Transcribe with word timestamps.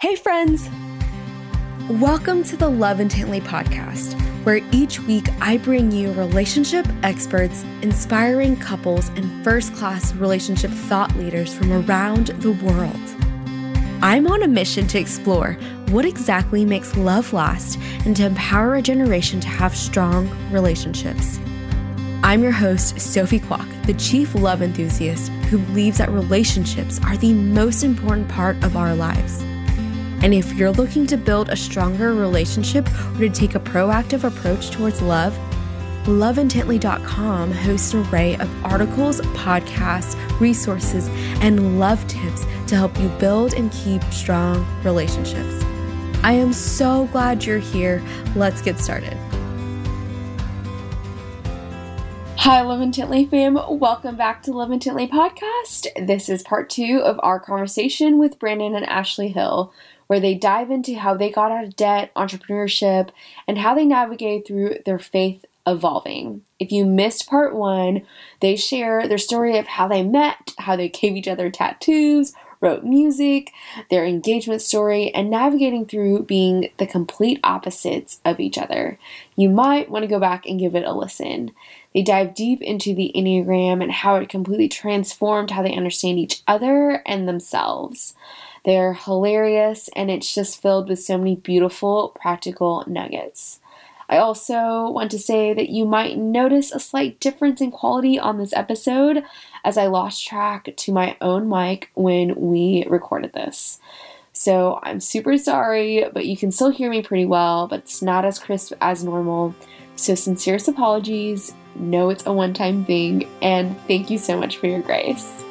Hey, 0.00 0.14
friends! 0.14 0.70
Welcome 1.90 2.44
to 2.44 2.56
the 2.56 2.68
Love 2.68 3.00
Intently 3.00 3.40
podcast, 3.40 4.14
where 4.44 4.60
each 4.70 5.00
week 5.00 5.28
I 5.40 5.56
bring 5.56 5.90
you 5.90 6.12
relationship 6.12 6.86
experts, 7.02 7.64
inspiring 7.82 8.56
couples, 8.58 9.08
and 9.16 9.42
first 9.42 9.74
class 9.74 10.14
relationship 10.14 10.70
thought 10.70 11.12
leaders 11.16 11.52
from 11.52 11.72
around 11.72 12.28
the 12.28 12.52
world. 12.52 12.94
I'm 14.00 14.28
on 14.28 14.44
a 14.44 14.46
mission 14.46 14.86
to 14.86 15.00
explore 15.00 15.54
what 15.88 16.04
exactly 16.04 16.64
makes 16.64 16.96
love 16.96 17.32
last 17.32 17.76
and 18.06 18.14
to 18.18 18.26
empower 18.26 18.76
a 18.76 18.82
generation 18.82 19.40
to 19.40 19.48
have 19.48 19.76
strong 19.76 20.28
relationships. 20.52 21.40
I'm 22.22 22.44
your 22.44 22.52
host, 22.52 23.00
Sophie 23.00 23.40
Kwok, 23.40 23.86
the 23.86 23.94
chief 23.94 24.36
love 24.36 24.62
enthusiast 24.62 25.32
who 25.50 25.58
believes 25.58 25.98
that 25.98 26.12
relationships 26.12 27.00
are 27.02 27.16
the 27.16 27.32
most 27.32 27.82
important 27.82 28.28
part 28.28 28.62
of 28.62 28.76
our 28.76 28.94
lives. 28.94 29.42
And 30.20 30.34
if 30.34 30.54
you're 30.54 30.72
looking 30.72 31.06
to 31.06 31.16
build 31.16 31.48
a 31.48 31.56
stronger 31.56 32.12
relationship 32.12 32.88
or 33.14 33.20
to 33.20 33.30
take 33.30 33.54
a 33.54 33.60
proactive 33.60 34.24
approach 34.24 34.70
towards 34.70 35.00
love, 35.00 35.32
loveintently.com 36.04 37.52
hosts 37.52 37.94
an 37.94 38.06
array 38.06 38.36
of 38.36 38.64
articles, 38.64 39.20
podcasts, 39.20 40.16
resources, 40.40 41.08
and 41.40 41.78
love 41.78 42.04
tips 42.08 42.44
to 42.66 42.74
help 42.74 42.98
you 42.98 43.08
build 43.20 43.54
and 43.54 43.70
keep 43.70 44.02
strong 44.04 44.66
relationships. 44.82 45.62
I 46.24 46.32
am 46.32 46.52
so 46.52 47.06
glad 47.12 47.44
you're 47.44 47.58
here. 47.58 48.02
Let's 48.34 48.60
get 48.60 48.80
started. 48.80 49.16
Hi, 52.38 52.62
Love 52.62 52.80
Intently 52.80 53.26
fam. 53.26 53.58
Welcome 53.68 54.16
back 54.16 54.42
to 54.44 54.52
Love 54.52 54.70
Intently 54.72 55.06
podcast. 55.06 56.06
This 56.06 56.28
is 56.28 56.42
part 56.42 56.70
two 56.70 57.02
of 57.04 57.20
our 57.22 57.38
conversation 57.38 58.18
with 58.18 58.38
Brandon 58.38 58.74
and 58.74 58.86
Ashley 58.86 59.28
Hill 59.28 59.72
where 60.08 60.20
they 60.20 60.34
dive 60.34 60.70
into 60.70 60.98
how 60.98 61.14
they 61.14 61.30
got 61.30 61.52
out 61.52 61.64
of 61.64 61.76
debt, 61.76 62.12
entrepreneurship, 62.14 63.10
and 63.46 63.58
how 63.58 63.74
they 63.74 63.84
navigated 63.84 64.46
through 64.46 64.78
their 64.84 64.98
faith 64.98 65.44
evolving. 65.66 66.42
If 66.58 66.72
you 66.72 66.84
missed 66.84 67.28
part 67.28 67.54
one, 67.54 68.02
they 68.40 68.56
share 68.56 69.06
their 69.06 69.18
story 69.18 69.58
of 69.58 69.66
how 69.66 69.86
they 69.86 70.02
met, 70.02 70.54
how 70.58 70.76
they 70.76 70.88
gave 70.88 71.14
each 71.14 71.28
other 71.28 71.50
tattoos, 71.50 72.32
wrote 72.60 72.84
music, 72.84 73.52
their 73.90 74.04
engagement 74.04 74.62
story, 74.62 75.14
and 75.14 75.30
navigating 75.30 75.86
through 75.86 76.24
being 76.24 76.70
the 76.78 76.86
complete 76.86 77.38
opposites 77.44 78.20
of 78.24 78.40
each 78.40 78.58
other. 78.58 78.98
You 79.36 79.48
might 79.48 79.90
want 79.90 80.02
to 80.02 80.08
go 80.08 80.18
back 80.18 80.46
and 80.46 80.58
give 80.58 80.74
it 80.74 80.84
a 80.84 80.92
listen. 80.92 81.52
They 81.94 82.02
dive 82.02 82.34
deep 82.34 82.60
into 82.62 82.94
the 82.94 83.12
Enneagram 83.14 83.82
and 83.82 83.92
how 83.92 84.16
it 84.16 84.28
completely 84.28 84.68
transformed 84.68 85.50
how 85.50 85.62
they 85.62 85.76
understand 85.76 86.18
each 86.18 86.42
other 86.46 87.02
and 87.06 87.28
themselves. 87.28 88.14
They're 88.68 88.92
hilarious 88.92 89.88
and 89.96 90.10
it's 90.10 90.34
just 90.34 90.60
filled 90.60 90.90
with 90.90 91.00
so 91.00 91.16
many 91.16 91.36
beautiful 91.36 92.14
practical 92.20 92.84
nuggets. 92.86 93.60
I 94.10 94.18
also 94.18 94.90
want 94.90 95.10
to 95.12 95.18
say 95.18 95.54
that 95.54 95.70
you 95.70 95.86
might 95.86 96.18
notice 96.18 96.70
a 96.70 96.78
slight 96.78 97.18
difference 97.18 97.62
in 97.62 97.70
quality 97.70 98.18
on 98.18 98.36
this 98.36 98.52
episode 98.52 99.24
as 99.64 99.78
I 99.78 99.86
lost 99.86 100.26
track 100.26 100.68
to 100.76 100.92
my 100.92 101.16
own 101.22 101.48
mic 101.48 101.90
when 101.94 102.34
we 102.36 102.84
recorded 102.90 103.32
this. 103.32 103.80
So 104.34 104.80
I'm 104.82 105.00
super 105.00 105.38
sorry, 105.38 106.04
but 106.12 106.26
you 106.26 106.36
can 106.36 106.52
still 106.52 106.68
hear 106.68 106.90
me 106.90 107.00
pretty 107.00 107.24
well, 107.24 107.68
but 107.68 107.80
it's 107.80 108.02
not 108.02 108.26
as 108.26 108.38
crisp 108.38 108.74
as 108.82 109.02
normal. 109.02 109.54
So, 109.96 110.14
sincerest 110.14 110.68
apologies. 110.68 111.54
Know 111.74 112.10
it's 112.10 112.26
a 112.26 112.32
one 112.34 112.52
time 112.52 112.84
thing, 112.84 113.26
and 113.40 113.80
thank 113.88 114.10
you 114.10 114.18
so 114.18 114.38
much 114.38 114.58
for 114.58 114.66
your 114.66 114.82
grace. 114.82 115.47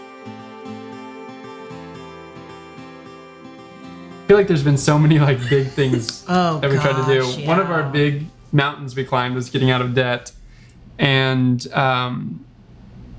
Feel 4.27 4.35
like 4.35 4.47
there's 4.47 4.63
been 4.63 4.77
so 4.77 4.99
many 4.99 5.19
like 5.19 5.39
big 5.49 5.67
things 5.67 6.25
oh, 6.29 6.59
that 6.59 6.69
we 6.69 6.75
gosh, 6.75 6.91
tried 6.91 7.05
to 7.05 7.21
do. 7.21 7.41
Yeah. 7.41 7.47
One 7.47 7.59
of 7.59 7.71
our 7.71 7.89
big 7.89 8.25
mountains 8.51 8.95
we 8.95 9.05
climbed 9.05 9.35
was 9.35 9.49
getting 9.49 9.71
out 9.71 9.81
of 9.81 9.93
debt, 9.93 10.33
and 10.99 11.65
um, 11.73 12.45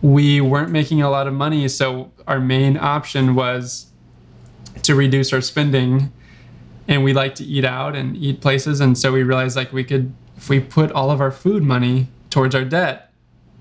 we 0.02 0.40
weren't 0.40 0.70
making 0.70 1.00
a 1.00 1.10
lot 1.10 1.26
of 1.26 1.32
money. 1.32 1.66
So 1.68 2.12
our 2.26 2.40
main 2.40 2.76
option 2.76 3.34
was 3.34 3.86
to 4.82 4.94
reduce 4.94 5.32
our 5.32 5.40
spending, 5.40 6.12
and 6.86 7.02
we 7.02 7.14
like 7.14 7.34
to 7.36 7.44
eat 7.44 7.64
out 7.64 7.96
and 7.96 8.16
eat 8.16 8.40
places. 8.42 8.80
And 8.80 8.96
so 8.96 9.12
we 9.12 9.22
realized 9.22 9.56
like 9.56 9.72
we 9.72 9.84
could, 9.84 10.12
if 10.36 10.50
we 10.50 10.60
put 10.60 10.92
all 10.92 11.10
of 11.10 11.20
our 11.20 11.30
food 11.30 11.62
money 11.62 12.08
towards 12.28 12.54
our 12.54 12.64
debt, 12.64 13.10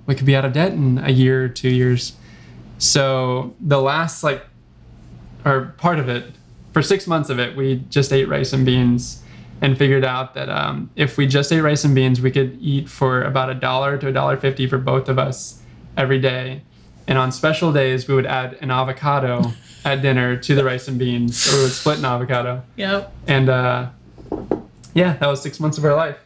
we 0.06 0.16
could 0.16 0.26
be 0.26 0.36
out 0.36 0.46
of 0.46 0.54
debt 0.54 0.74
in 0.74 0.98
a 0.98 1.12
year 1.12 1.46
or 1.46 1.50
two 1.50 1.70
years. 1.70 2.14
So 2.78 3.56
the 3.60 3.82
last 3.82 4.24
like, 4.24 4.46
or 5.46 5.74
part 5.78 6.00
of 6.00 6.10
it 6.10 6.34
for 6.78 6.84
six 6.84 7.08
months 7.08 7.32
of 7.32 7.40
it, 7.40 7.58
we 7.58 7.78
just 7.90 8.14
ate 8.14 8.28
rice 8.30 8.54
and 8.54 8.64
beans 8.64 9.24
and 9.62 9.76
figured 9.76 10.06
out 10.06 10.36
that 10.36 10.48
um, 10.48 10.92
if 10.96 11.18
we 11.18 11.26
just 11.26 11.52
ate 11.52 11.62
rice 11.62 11.84
and 11.84 11.96
beans, 11.96 12.22
we 12.22 12.30
could 12.30 12.56
eat 12.62 12.88
for 12.88 13.24
about 13.24 13.50
a 13.50 13.56
dollar 13.56 13.98
to 13.98 14.10
a 14.10 14.12
dollar 14.12 14.38
fifty 14.38 14.68
for 14.68 14.78
both 14.78 15.10
of 15.10 15.18
us 15.18 15.60
every 15.98 16.20
day. 16.20 16.62
And 17.08 17.18
on 17.18 17.32
special 17.32 17.74
days, 17.74 18.08
we 18.08 18.14
would 18.14 18.28
add 18.28 18.60
an 18.62 18.70
avocado 18.70 19.54
at 19.86 20.04
dinner 20.04 20.38
to 20.38 20.54
the 20.54 20.64
rice 20.64 20.88
and 20.88 21.00
beans, 21.00 21.52
or 21.52 21.58
we 21.58 21.64
would 21.64 21.72
split 21.72 21.98
an 21.98 22.06
avocado. 22.06 22.62
Yep. 22.76 23.12
And 23.26 23.50
uh, 23.50 23.90
yeah, 24.94 25.14
that 25.14 25.28
was 25.28 25.42
six 25.42 25.60
months 25.60 25.80
of 25.80 25.86
our 25.86 25.96
life. 25.96 26.20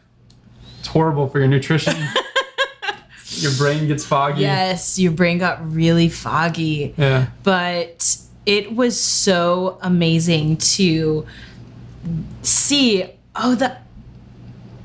It's 0.80 0.88
horrible 0.88 1.30
for 1.30 1.38
your 1.38 1.48
nutrition. 1.48 1.96
your 3.26 3.52
brain 3.52 3.88
gets 3.88 4.04
foggy. 4.04 4.42
Yes, 4.42 4.98
your 4.98 5.12
brain 5.12 5.38
got 5.38 5.72
really 5.72 6.10
foggy. 6.10 6.94
Yeah. 6.98 7.28
But 7.42 8.18
it 8.46 8.74
was 8.74 9.00
so 9.00 9.78
amazing 9.82 10.56
to 10.56 11.26
see 12.42 13.04
oh 13.36 13.54
that 13.54 13.86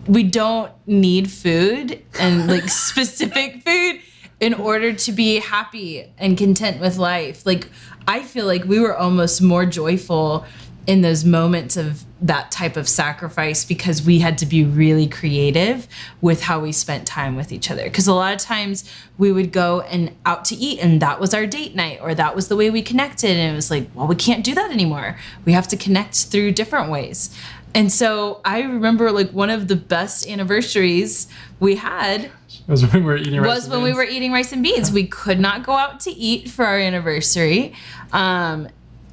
we 0.07 0.23
don't 0.23 0.72
need 0.85 1.29
food 1.29 2.01
and 2.19 2.47
like 2.47 2.69
specific 2.69 3.63
food 3.63 4.01
in 4.40 4.53
order 4.53 4.94
to 4.94 5.12
be 5.12 5.40
happy 5.40 6.06
and 6.18 6.38
content 6.38 6.79
with 6.79 6.97
life. 6.97 7.45
Like 7.45 7.69
i 8.07 8.23
feel 8.23 8.45
like 8.45 8.63
we 8.63 8.79
were 8.79 8.95
almost 8.95 9.41
more 9.41 9.66
joyful 9.66 10.45
in 10.88 11.01
those 11.01 11.25
moments 11.25 11.75
of 11.75 12.06
that 12.20 12.52
type 12.52 12.78
of 12.78 12.90
sacrifice 12.90 13.64
because 13.64 14.02
we 14.02 14.20
had 14.20 14.38
to 14.40 14.46
be 14.46 14.64
really 14.64 15.08
creative 15.08 15.88
with 16.22 16.42
how 16.42 16.60
we 16.60 16.72
spent 16.72 17.06
time 17.06 17.36
with 17.36 17.52
each 17.52 17.70
other. 17.70 17.84
Because 17.84 18.08
a 18.08 18.14
lot 18.14 18.34
of 18.34 18.40
times 18.40 18.90
we 19.18 19.32
would 19.32 19.52
go 19.52 19.82
and 19.82 20.16
out 20.26 20.44
to 20.46 20.56
eat, 20.56 20.80
and 20.80 21.02
that 21.02 21.20
was 21.20 21.34
our 21.34 21.46
date 21.46 21.76
night, 21.76 22.00
or 22.02 22.16
that 22.16 22.36
was 22.36 22.48
the 22.48 22.56
way 22.56 22.70
we 22.70 22.82
connected. 22.82 23.32
And 23.32 23.54
it 23.54 23.56
was 23.56 23.70
like, 23.70 23.90
well, 23.94 24.08
we 24.08 24.16
can't 24.16 24.44
do 24.44 24.56
that 24.56 24.72
anymore. 24.72 25.18
We 25.46 25.54
have 25.54 25.68
to 25.70 25.78
connect 25.78 26.26
through 26.26 26.54
different 26.54 26.90
ways. 26.90 27.36
And 27.74 27.92
so 27.92 28.42
I 28.44 28.62
remember 28.62 29.12
like 29.12 29.30
one 29.32 29.50
of 29.50 29.68
the 29.68 29.76
best 29.76 30.28
anniversaries 30.28 31.28
we 31.60 31.76
had 31.76 32.32
was 32.68 32.82
when 32.86 33.04
we 33.04 33.08
were 33.08 33.18
eating 33.18 33.40
rice. 33.40 33.56
Was 33.56 33.70
when 33.70 33.80
beans. 33.80 33.92
we 33.92 33.94
were 33.94 34.04
eating 34.04 34.32
rice 34.32 34.52
and 34.52 34.64
beans. 34.64 34.92
We 34.92 35.08
could 35.08 35.40
not 35.40 35.64
go 35.64 35.74
out 35.74 36.00
to 36.02 36.12
eat 36.12 36.50
for 36.50 36.66
our 36.66 36.78
anniversary. 36.78 37.74
Um, 38.12 38.68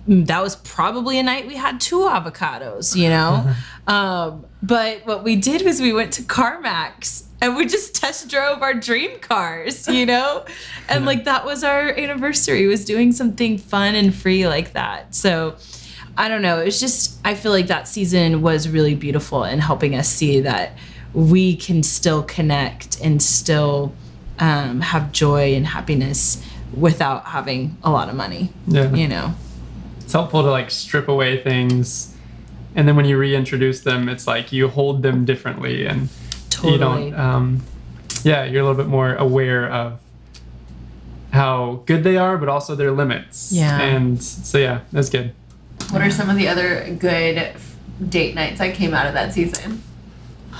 that 0.07 0.43
was 0.43 0.57
probably 0.57 1.19
a 1.19 1.23
night 1.23 1.47
we 1.47 1.57
had 1.57 1.81
two 1.81 2.01
avocados, 2.01 2.95
you 2.95 3.09
know? 3.09 3.55
um, 3.87 4.45
but 4.63 5.07
what 5.07 5.25
we 5.25 5.37
did 5.37 5.63
was 5.63 5.81
we 5.81 5.93
went 5.93 6.13
to 6.15 6.23
CarMax 6.23 7.25
and 7.41 7.57
we 7.57 7.67
just 7.67 7.95
test 7.95 8.29
drove 8.29 8.63
our 8.63 8.75
dream 8.75 9.19
cars, 9.21 9.89
you 9.89 10.05
know? 10.07 10.45
and 10.89 11.07
like 11.07 11.25
that 11.25 11.45
was 11.45 11.65
our 11.65 11.89
anniversary, 11.89 12.67
was 12.67 12.85
doing 12.85 13.13
something 13.13 13.57
fun 13.59 13.95
and 13.95 14.15
free 14.15 14.47
like 14.47 14.75
that. 14.75 15.15
So 15.15 15.57
I 16.17 16.29
don't 16.29 16.43
know. 16.43 16.61
It 16.61 16.67
was 16.67 16.81
just, 16.81 17.19
I 17.25 17.35
feel 17.35 17.53
like 17.53 17.69
that 17.69 17.89
season 17.89 18.43
was 18.43 18.69
really 18.69 18.95
beautiful 18.95 19.45
in 19.45 19.59
helping 19.59 19.95
us 19.95 20.09
see 20.09 20.41
that 20.41 20.77
we 21.13 21.57
can 21.57 21.83
still 21.83 22.23
connect 22.23 23.01
and 23.01 23.23
still 23.23 23.95
um, 24.39 24.81
have 24.81 25.13
joy 25.13 25.55
and 25.55 25.67
happiness 25.67 26.45
without 26.77 27.27
having 27.27 27.77
a 27.83 27.91
lot 27.91 28.09
of 28.09 28.17
money. 28.17 28.53
Yeah. 28.67 28.93
You 28.93 29.09
know? 29.09 29.35
It's 30.05 30.13
helpful 30.13 30.43
to 30.43 30.51
like 30.51 30.71
strip 30.71 31.09
away 31.09 31.43
things 31.43 32.17
and 32.77 32.87
then 32.87 32.95
when 32.97 33.05
you 33.05 33.19
reintroduce 33.19 33.81
them 33.81 34.09
it's 34.09 34.27
like 34.27 34.53
you 34.53 34.69
hold 34.69 35.03
them 35.03 35.25
differently 35.25 35.87
and 35.87 36.09
totally. 36.51 36.73
you 36.73 36.79
don't 36.79 37.15
um, 37.15 37.63
yeah 38.23 38.45
you're 38.45 38.63
a 38.63 38.65
little 38.67 38.81
bit 38.81 38.89
more 38.89 39.15
aware 39.17 39.69
of 39.69 40.01
how 41.35 41.83
good 41.87 42.05
they 42.05 42.17
are 42.17 42.39
but 42.39 42.49
also 42.49 42.75
their 42.75 42.93
limits. 42.93 43.53
Yeah. 43.53 43.81
And 43.81 44.23
so 44.23 44.57
yeah 44.57 44.81
that's 44.93 45.11
good. 45.11 45.35
What 45.91 46.01
are 46.01 46.11
some 46.11 46.31
of 46.31 46.37
the 46.37 46.49
other 46.49 46.95
good 46.95 47.53
date 48.09 48.35
nights 48.35 48.59
that 48.61 48.75
came 48.75 48.95
out 48.95 49.07
of 49.07 49.15
that 49.15 49.33
season? 49.35 49.83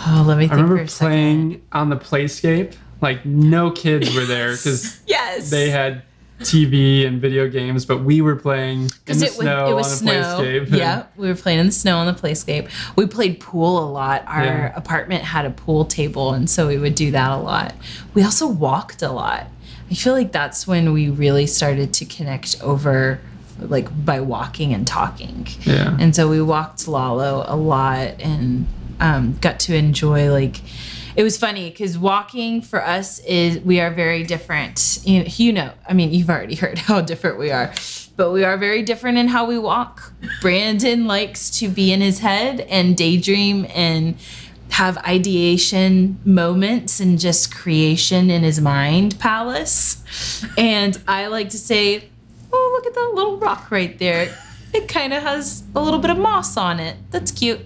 Oh 0.07 0.25
let 0.27 0.37
me 0.37 0.45
think 0.45 0.53
i 0.53 0.63
remember 0.63 0.87
for 0.87 0.99
playing 0.99 1.53
second. 1.53 1.67
on 1.73 1.89
the 1.89 1.97
playscape. 1.97 2.75
Like 3.01 3.25
no 3.25 3.71
kids 3.71 4.15
were 4.15 4.25
there 4.25 4.51
because 4.51 5.01
yes. 5.07 5.51
they 5.51 5.71
had 5.71 6.03
TV 6.41 7.07
and 7.07 7.21
video 7.21 7.49
games, 7.49 7.85
but 7.87 7.99
we 8.05 8.21
were 8.21 8.37
playing 8.37 8.91
in 9.07 9.19
the 9.19 9.27
it 9.27 9.33
snow 9.33 9.65
was, 9.65 9.71
it 9.71 9.75
was 9.75 10.03
on 10.03 10.09
a 10.09 10.25
snow. 10.25 10.39
playscape. 10.43 10.77
Yeah, 10.77 11.07
we 11.17 11.29
were 11.29 11.35
playing 11.35 11.61
in 11.61 11.67
the 11.67 11.73
snow 11.73 11.99
on 11.99 12.07
the 12.07 12.13
playscape. 12.13 12.69
We 12.97 13.07
played 13.07 13.41
pool 13.41 13.79
a 13.79 13.89
lot. 13.89 14.25
Our 14.27 14.45
Yeah. 14.45 14.73
apartment 14.77 15.23
had 15.25 15.47
a 15.47 15.51
pool 15.51 15.85
table, 15.85 16.33
and 16.35 16.51
so 16.51 16.67
we 16.69 16.77
would 16.77 16.95
do 16.95 17.11
that 17.13 17.31
a 17.31 17.37
lot. 17.37 17.75
We 18.15 18.23
also 18.25 18.47
walked 18.49 19.01
a 19.03 19.11
lot. 19.13 19.47
I 19.91 19.95
feel 19.95 20.13
like 20.13 20.33
that's 20.33 20.67
when 20.67 20.93
we 20.93 21.09
really 21.09 21.47
started 21.47 21.93
to 21.95 22.05
connect 22.05 22.61
over 22.63 23.21
like 23.61 23.89
by 24.05 24.19
walking 24.21 24.75
and 24.75 24.85
talking. 24.87 25.47
Yeah. 25.63 25.97
And 26.01 26.15
so 26.17 26.29
we 26.29 26.43
walked 26.43 26.89
Lalo 26.89 27.45
a 27.47 27.55
lot 27.55 28.21
and 28.21 28.67
um, 28.99 29.39
got 29.41 29.61
to 29.61 29.77
enjoy 29.77 30.31
like 30.33 30.61
it 31.17 31.23
was 31.23 31.37
funny 31.37 31.71
because 31.71 31.97
walking 31.97 32.61
for 32.61 32.85
us 32.85 33.19
is 33.21 33.59
we 33.61 33.81
are 33.81 33.91
very 33.91 34.25
different. 34.25 35.01
You 35.05 35.53
know, 35.53 35.73
I 35.89 35.93
mean, 35.93 36.13
you've 36.13 36.31
already 36.31 36.55
heard 36.55 36.79
how 36.79 37.01
different 37.01 37.39
we 37.39 37.51
are, 37.51 37.73
but 38.17 38.33
we 38.33 38.45
are 38.45 38.57
very 38.57 38.83
different 38.83 39.19
in 39.19 39.29
how 39.29 39.47
we 39.47 39.59
walk. 39.59 40.13
Brandon 40.41 41.07
likes 41.07 41.51
to 41.59 41.69
be 41.69 41.93
in 41.93 42.01
his 42.01 42.19
head 42.19 42.61
and 42.63 42.97
daydream 42.97 43.67
and 43.75 44.17
have 44.71 44.99
ideation 44.99 46.19
moments 46.25 46.99
and 46.99 47.19
just 47.21 47.55
creation 47.55 48.29
in 48.29 48.43
his 48.43 48.61
mind 48.61 49.19
palace. 49.21 50.03
And 50.59 51.01
I 51.07 51.29
like 51.29 51.51
to 51.51 51.59
say, 51.59 52.09
oh, 52.53 52.73
look 52.75 52.87
at 52.87 52.95
that 52.95 53.13
little 53.15 53.37
rock 53.37 53.71
right 53.71 53.97
there. 53.99 54.37
It 54.73 54.89
kind 54.89 55.13
of 55.13 55.23
has 55.23 55.63
a 55.77 55.81
little 55.81 56.01
bit 56.01 56.11
of 56.11 56.19
moss 56.19 56.57
on 56.57 56.81
it. 56.81 56.97
That's 57.13 57.31
cute. 57.31 57.61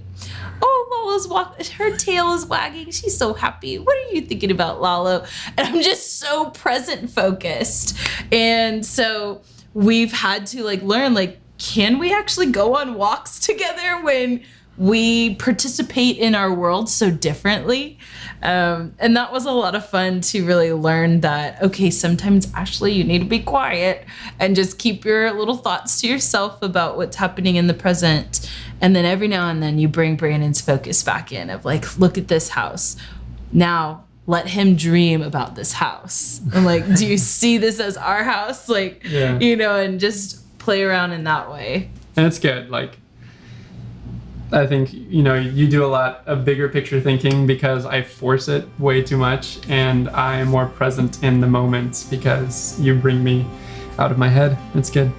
Oh, 0.61 1.05
Lala's 1.07 1.29
walk. 1.29 1.63
Her 1.67 1.97
tail 1.97 2.33
is 2.35 2.47
wagging. 2.47 2.91
She's 2.91 3.17
so 3.17 3.35
happy. 3.35 3.79
What 3.79 3.97
are 3.97 4.13
you 4.13 4.23
thinking 4.23 4.51
about, 4.51 4.81
Lalo? 4.81 5.25
And 5.57 5.69
I'm 5.69 5.83
just 5.83 6.19
so 6.19 6.51
present 6.51 7.11
focused. 7.11 7.97
And 8.33 8.85
so 8.85 9.43
we've 9.75 10.13
had 10.13 10.47
to 10.49 10.65
like 10.65 10.83
learn 10.83 11.15
like, 11.15 11.39
can 11.59 11.99
we 11.99 12.13
actually 12.13 12.51
go 12.51 12.77
on 12.77 12.95
walks 12.95 13.39
together 13.47 14.03
when 14.03 14.43
we 14.79 15.35
participate 15.35 16.17
in 16.19 16.35
our 16.37 16.53
world 16.53 16.89
so 16.89 17.11
differently. 17.11 17.99
Um, 18.43 18.95
and 19.01 19.17
that 19.17 19.33
was 19.33 19.45
a 19.45 19.51
lot 19.51 19.75
of 19.75 19.89
fun 19.89 20.21
to 20.21 20.47
really 20.47 20.73
learn 20.73 21.21
that, 21.23 21.61
okay, 21.61 21.91
sometimes 21.91 22.53
Ashley, 22.55 22.93
you 22.93 23.03
need 23.03 23.19
to 23.19 23.25
be 23.25 23.41
quiet 23.41 24.05
and 24.39 24.55
just 24.55 24.79
keep 24.79 25.05
your 25.05 25.33
little 25.33 25.57
thoughts 25.57 26.01
to 26.03 26.07
yourself 26.09 26.63
about 26.63 26.97
what's 26.97 27.17
happening 27.17 27.57
in 27.57 27.67
the 27.67 27.75
present. 27.75 28.49
And 28.81 28.95
then 28.95 29.05
every 29.05 29.27
now 29.27 29.49
and 29.51 29.61
then 29.61 29.81
you 29.81 29.89
bring 29.89 30.15
Brandon's 30.15 30.61
focus 30.61 31.03
back 31.03 31.33
in 31.33 31.51
of 31.51 31.65
like, 31.65 31.99
look 31.99 32.17
at 32.17 32.29
this 32.29 32.51
house. 32.51 32.97
Now 33.53 34.05
let 34.29 34.47
him 34.47 34.77
dream 34.77 35.23
about 35.23 35.57
this 35.57 35.73
house. 35.73 36.41
And 36.55 36.65
like, 36.65 36.95
do 36.95 37.05
you 37.05 37.19
see 37.19 37.59
this 37.59 37.81
as 37.81 37.97
our 37.97 38.23
house? 38.23 38.69
Like, 38.69 39.03
Yeah. 39.05 39.39
you 39.41 39.57
know, 39.57 39.75
and 39.75 39.99
just 39.99 40.57
play 40.61 40.83
around 40.85 41.11
in 41.13 41.25
that 41.25 41.51
way. 41.51 41.91
and 42.15 42.27
it's 42.27 42.39
good 42.39 42.69
like 42.71 42.99
i 44.53 44.67
think 44.67 44.93
you 44.93 45.23
know 45.23 45.35
you 45.35 45.67
do 45.69 45.85
a 45.85 45.87
lot 45.87 46.23
of 46.27 46.45
bigger 46.45 46.69
picture 46.69 47.01
thinking 47.01 47.47
because 47.47 47.85
i 47.87 48.03
force 48.03 48.49
it 48.49 48.67
way 48.79 49.03
too 49.03 49.17
much 49.17 49.59
and 49.69 50.09
i 50.11 50.37
am 50.37 50.49
more 50.49 50.67
present 50.67 51.23
in 51.23 51.41
the 51.41 51.47
moment 51.47 52.07
because 52.11 52.79
you 52.81 52.95
bring 52.95 53.23
me 53.23 53.47
out 53.99 54.11
of 54.11 54.19
my 54.19 54.29
head 54.29 54.57
it's 54.75 54.91
good 54.91 55.13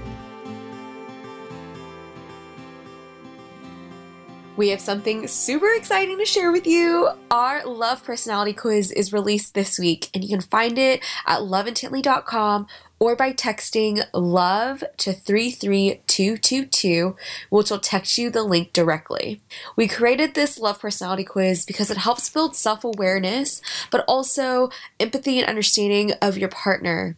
We 4.60 4.68
have 4.72 4.82
something 4.82 5.26
super 5.26 5.72
exciting 5.72 6.18
to 6.18 6.26
share 6.26 6.52
with 6.52 6.68
you. 6.68 7.08
Our 7.32 7.66
Love 7.66 8.04
Personality 8.04 8.52
Quiz 8.52 8.92
is 8.92 9.14
released 9.14 9.54
this 9.54 9.80
week, 9.80 10.10
and 10.14 10.22
you 10.22 10.30
can 10.30 10.42
find 10.42 10.78
it 10.78 11.02
at 11.26 11.40
loveintently.com 11.40 12.68
or 13.00 13.16
by 13.16 13.34
texting 13.34 14.04
love 14.14 14.84
to 14.98 15.14
33222, 15.14 17.16
which 17.50 17.72
will 17.72 17.80
text 17.80 18.18
you 18.18 18.30
the 18.30 18.44
link 18.44 18.74
directly. 18.74 19.42
We 19.76 19.88
created 19.88 20.34
this 20.34 20.60
Love 20.60 20.80
Personality 20.80 21.24
Quiz 21.24 21.66
because 21.66 21.90
it 21.90 21.98
helps 21.98 22.30
build 22.30 22.56
self 22.56 22.84
awareness, 22.84 23.62
but 23.90 24.04
also 24.08 24.70
empathy 25.00 25.40
and 25.40 25.48
understanding 25.48 26.12
of 26.22 26.38
your 26.38 26.50
partner. 26.50 27.18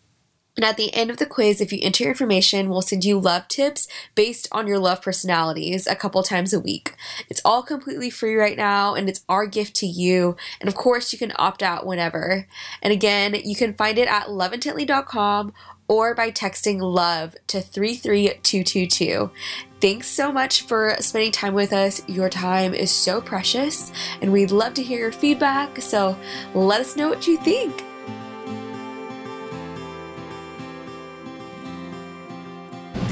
And 0.58 0.66
at 0.66 0.76
the 0.76 0.94
end 0.94 1.10
of 1.10 1.18
the 1.18 1.26
quiz, 1.26 1.62
if 1.62 1.72
you 1.72 1.80
enter 1.82 2.04
your 2.04 2.12
information, 2.12 2.70
we'll 2.70 2.82
send 2.82 3.06
you 3.06 3.18
love 3.20 3.48
tips 3.48 3.88
based 4.16 4.50
on 4.52 4.68
your 4.68 4.80
love 4.80 5.02
personalities 5.02 5.88
a 5.88 5.96
couple 5.96 6.22
times 6.24 6.54
a 6.54 6.60
week. 6.60 6.94
It's 7.30 7.42
all 7.46 7.64
completely 7.64 8.10
free 8.10 8.36
right 8.36 8.58
now, 8.58 8.94
and 8.94 9.08
it's 9.08 9.24
our 9.30 9.46
gift 9.46 9.76
to 9.78 9.86
you. 9.86 10.36
And 10.60 10.68
of 10.68 10.76
course, 10.76 11.14
you 11.14 11.20
can 11.20 11.32
opt 11.38 11.64
out 11.64 11.86
whenever. 11.86 12.48
And 12.82 12.92
again, 12.92 13.34
you 13.46 13.56
can 13.56 13.74
find 13.74 13.98
it 13.98 14.10
at 14.10 14.28
loveintently.com 14.28 15.54
or 15.88 16.16
by 16.16 16.32
texting 16.32 16.82
love 16.82 17.36
to 17.48 17.62
33222. 17.62 19.32
Thanks 19.80 20.08
so 20.08 20.32
much 20.32 20.62
for 20.64 20.96
spending 21.00 21.32
time 21.32 21.54
with 21.54 21.74
us. 21.74 22.08
Your 22.08 22.30
time 22.30 22.74
is 22.74 22.92
so 22.92 23.22
precious, 23.22 23.92
and 24.22 24.32
we'd 24.32 24.52
love 24.52 24.74
to 24.76 24.84
hear 24.84 25.00
your 25.00 25.12
feedback. 25.12 25.82
So 25.82 26.18
let 26.54 26.82
us 26.82 26.96
know 26.96 27.10
what 27.10 27.26
you 27.26 27.38
think. 27.38 27.84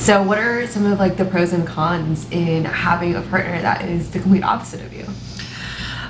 So, 0.09 0.23
what 0.23 0.39
are 0.39 0.65
some 0.65 0.87
of 0.87 0.97
like 0.97 1.17
the 1.17 1.25
pros 1.25 1.53
and 1.53 1.67
cons 1.67 2.27
in 2.31 2.65
having 2.65 3.15
a 3.15 3.21
partner 3.21 3.61
that 3.61 3.85
is 3.85 4.09
the 4.09 4.19
complete 4.19 4.41
opposite 4.43 4.81
of 4.81 4.91
you? 4.91 5.05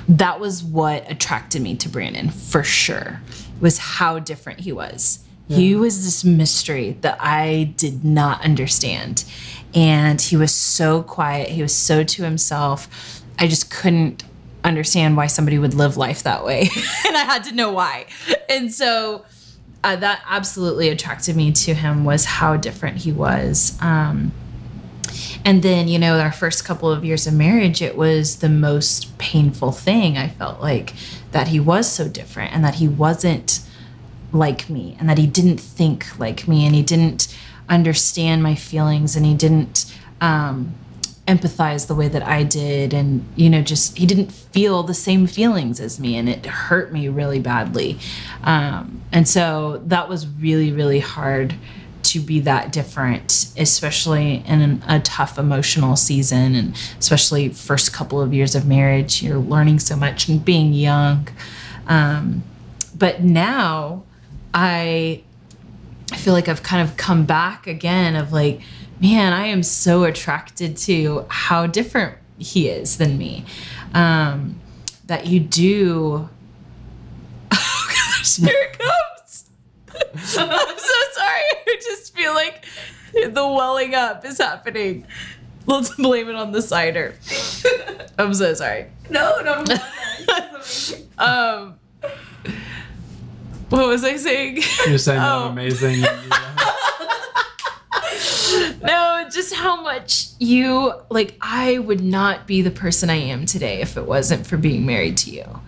that 0.08 0.40
was 0.40 0.64
what 0.64 1.08
attracted 1.10 1.60
me 1.60 1.76
to 1.76 1.88
Brandon 1.88 2.30
for 2.30 2.64
sure. 2.64 3.20
Was 3.60 3.76
how 3.76 4.18
different 4.18 4.60
he 4.60 4.72
was. 4.72 5.22
He 5.48 5.74
was 5.74 6.02
this 6.02 6.24
mystery 6.24 6.96
that 7.02 7.18
I 7.20 7.74
did 7.76 8.02
not 8.02 8.42
understand. 8.42 9.24
And 9.74 10.18
he 10.18 10.34
was 10.34 10.54
so 10.54 11.02
quiet, 11.02 11.50
he 11.50 11.60
was 11.60 11.74
so 11.76 12.02
to 12.02 12.22
himself. 12.22 13.22
I 13.38 13.48
just 13.48 13.70
couldn't 13.70 14.24
understand 14.64 15.18
why 15.18 15.26
somebody 15.26 15.58
would 15.58 15.74
live 15.74 15.98
life 15.98 16.22
that 16.22 16.42
way. 16.42 16.70
and 17.06 17.16
I 17.18 17.24
had 17.24 17.44
to 17.44 17.52
know 17.52 17.70
why. 17.70 18.06
And 18.48 18.72
so 18.72 19.26
uh, 19.82 19.96
that 19.96 20.22
absolutely 20.28 20.88
attracted 20.88 21.36
me 21.36 21.52
to 21.52 21.74
him 21.74 22.04
was 22.04 22.24
how 22.24 22.56
different 22.56 22.98
he 22.98 23.12
was. 23.12 23.78
Um, 23.80 24.32
and 25.44 25.62
then, 25.62 25.88
you 25.88 25.98
know, 25.98 26.18
our 26.18 26.32
first 26.32 26.64
couple 26.64 26.90
of 26.90 27.04
years 27.04 27.26
of 27.26 27.34
marriage, 27.34 27.80
it 27.80 27.96
was 27.96 28.36
the 28.36 28.48
most 28.48 29.16
painful 29.18 29.72
thing. 29.72 30.18
I 30.18 30.28
felt 30.28 30.60
like 30.60 30.92
that 31.32 31.48
he 31.48 31.58
was 31.58 31.90
so 31.90 32.08
different 32.08 32.52
and 32.52 32.64
that 32.64 32.76
he 32.76 32.88
wasn't 32.88 33.60
like 34.32 34.68
me 34.68 34.96
and 35.00 35.08
that 35.08 35.18
he 35.18 35.26
didn't 35.26 35.58
think 35.58 36.18
like 36.18 36.46
me 36.46 36.66
and 36.66 36.74
he 36.74 36.82
didn't 36.82 37.34
understand 37.68 38.42
my 38.42 38.54
feelings 38.54 39.16
and 39.16 39.24
he 39.24 39.34
didn't 39.34 39.96
um, 40.20 40.74
empathize 41.32 41.86
the 41.86 41.94
way 41.94 42.08
that 42.08 42.24
I 42.38 42.42
did. 42.42 42.92
And, 42.92 43.24
you 43.36 43.48
know, 43.50 43.62
just 43.62 43.98
he 43.98 44.06
didn't 44.06 44.32
feel 44.32 44.82
the 44.82 44.94
same 44.94 45.26
feelings 45.26 45.80
as 45.80 46.00
me 46.00 46.16
and 46.18 46.28
it 46.28 46.46
hurt 46.46 46.92
me 46.92 47.08
really 47.08 47.40
badly. 47.40 47.98
Um, 48.42 49.02
and 49.12 49.28
so 49.28 49.80
that 49.86 50.08
was 50.08 50.26
really, 50.26 50.72
really 50.72 51.00
hard 51.00 51.54
to 52.02 52.20
be 52.20 52.40
that 52.40 52.72
different, 52.72 53.52
especially 53.56 54.42
in 54.46 54.60
an, 54.60 54.82
a 54.88 54.98
tough 55.00 55.38
emotional 55.38 55.96
season, 55.96 56.54
and 56.54 56.76
especially 56.98 57.50
first 57.50 57.92
couple 57.92 58.20
of 58.20 58.34
years 58.34 58.54
of 58.54 58.66
marriage. 58.66 59.22
You're 59.22 59.38
learning 59.38 59.78
so 59.78 59.96
much 59.96 60.28
and 60.28 60.44
being 60.44 60.72
young. 60.72 61.28
Um, 61.86 62.42
but 62.96 63.22
now, 63.22 64.02
I 64.52 65.22
I 66.12 66.16
feel 66.16 66.32
like 66.32 66.48
I've 66.48 66.62
kind 66.62 66.82
of 66.88 66.96
come 66.96 67.24
back 67.24 67.66
again 67.66 68.16
of 68.16 68.32
like, 68.32 68.60
man, 69.00 69.32
I 69.32 69.46
am 69.46 69.62
so 69.62 70.04
attracted 70.04 70.76
to 70.78 71.24
how 71.28 71.66
different 71.66 72.16
he 72.38 72.68
is 72.68 72.96
than 72.98 73.16
me. 73.18 73.44
Um, 73.94 74.60
that 75.06 75.26
you 75.26 75.40
do. 75.40 76.28
Oh 77.52 77.86
gosh, 77.88 78.36
here 78.36 78.48
it 78.54 78.78
comes. 78.78 79.50
I'm 80.14 80.78
so 80.78 80.94
sorry. 81.12 81.42
I 81.66 81.76
just 81.82 82.14
feel 82.14 82.32
like 82.34 82.64
the 83.12 83.32
welling 83.34 83.94
up 83.94 84.24
is 84.24 84.38
happening. 84.38 85.06
Let's 85.66 85.94
blame 85.96 86.28
it 86.28 86.36
on 86.36 86.52
the 86.52 86.62
cider. 86.62 87.14
I'm 88.18 88.32
so 88.34 88.54
sorry. 88.54 88.86
No, 89.10 89.40
no. 89.40 89.64
Um, 91.18 91.78
what 93.70 93.86
was 93.88 94.04
I 94.04 94.16
saying? 94.16 94.62
you're 94.86 94.98
saying 94.98 95.18
that 95.20 95.32
Oh. 95.32 95.44
i'm 95.46 95.52
amazing 95.52 96.00
no, 98.82 99.28
just 99.30 99.54
how 99.54 99.80
much 99.82 100.28
you 100.38 100.92
like. 101.08 101.36
I 101.40 101.78
would 101.78 102.02
not 102.02 102.46
be 102.46 102.62
the 102.62 102.70
person 102.70 103.10
I 103.10 103.16
am 103.16 103.46
today 103.46 103.80
if 103.80 103.96
it 103.96 104.06
wasn't 104.06 104.46
for 104.46 104.56
being 104.56 104.86
married 104.86 105.16
to 105.18 105.30
you. 105.30 105.60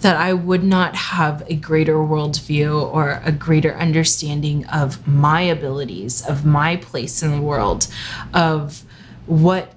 That 0.00 0.16
I 0.16 0.32
would 0.32 0.62
not 0.62 0.94
have 0.94 1.42
a 1.48 1.54
greater 1.56 1.94
worldview 1.94 2.92
or 2.92 3.20
a 3.24 3.32
greater 3.32 3.74
understanding 3.74 4.66
of 4.66 5.06
my 5.06 5.42
abilities, 5.42 6.24
of 6.26 6.44
my 6.44 6.76
place 6.76 7.22
in 7.22 7.32
the 7.32 7.42
world, 7.42 7.88
of 8.32 8.84
what 9.26 9.74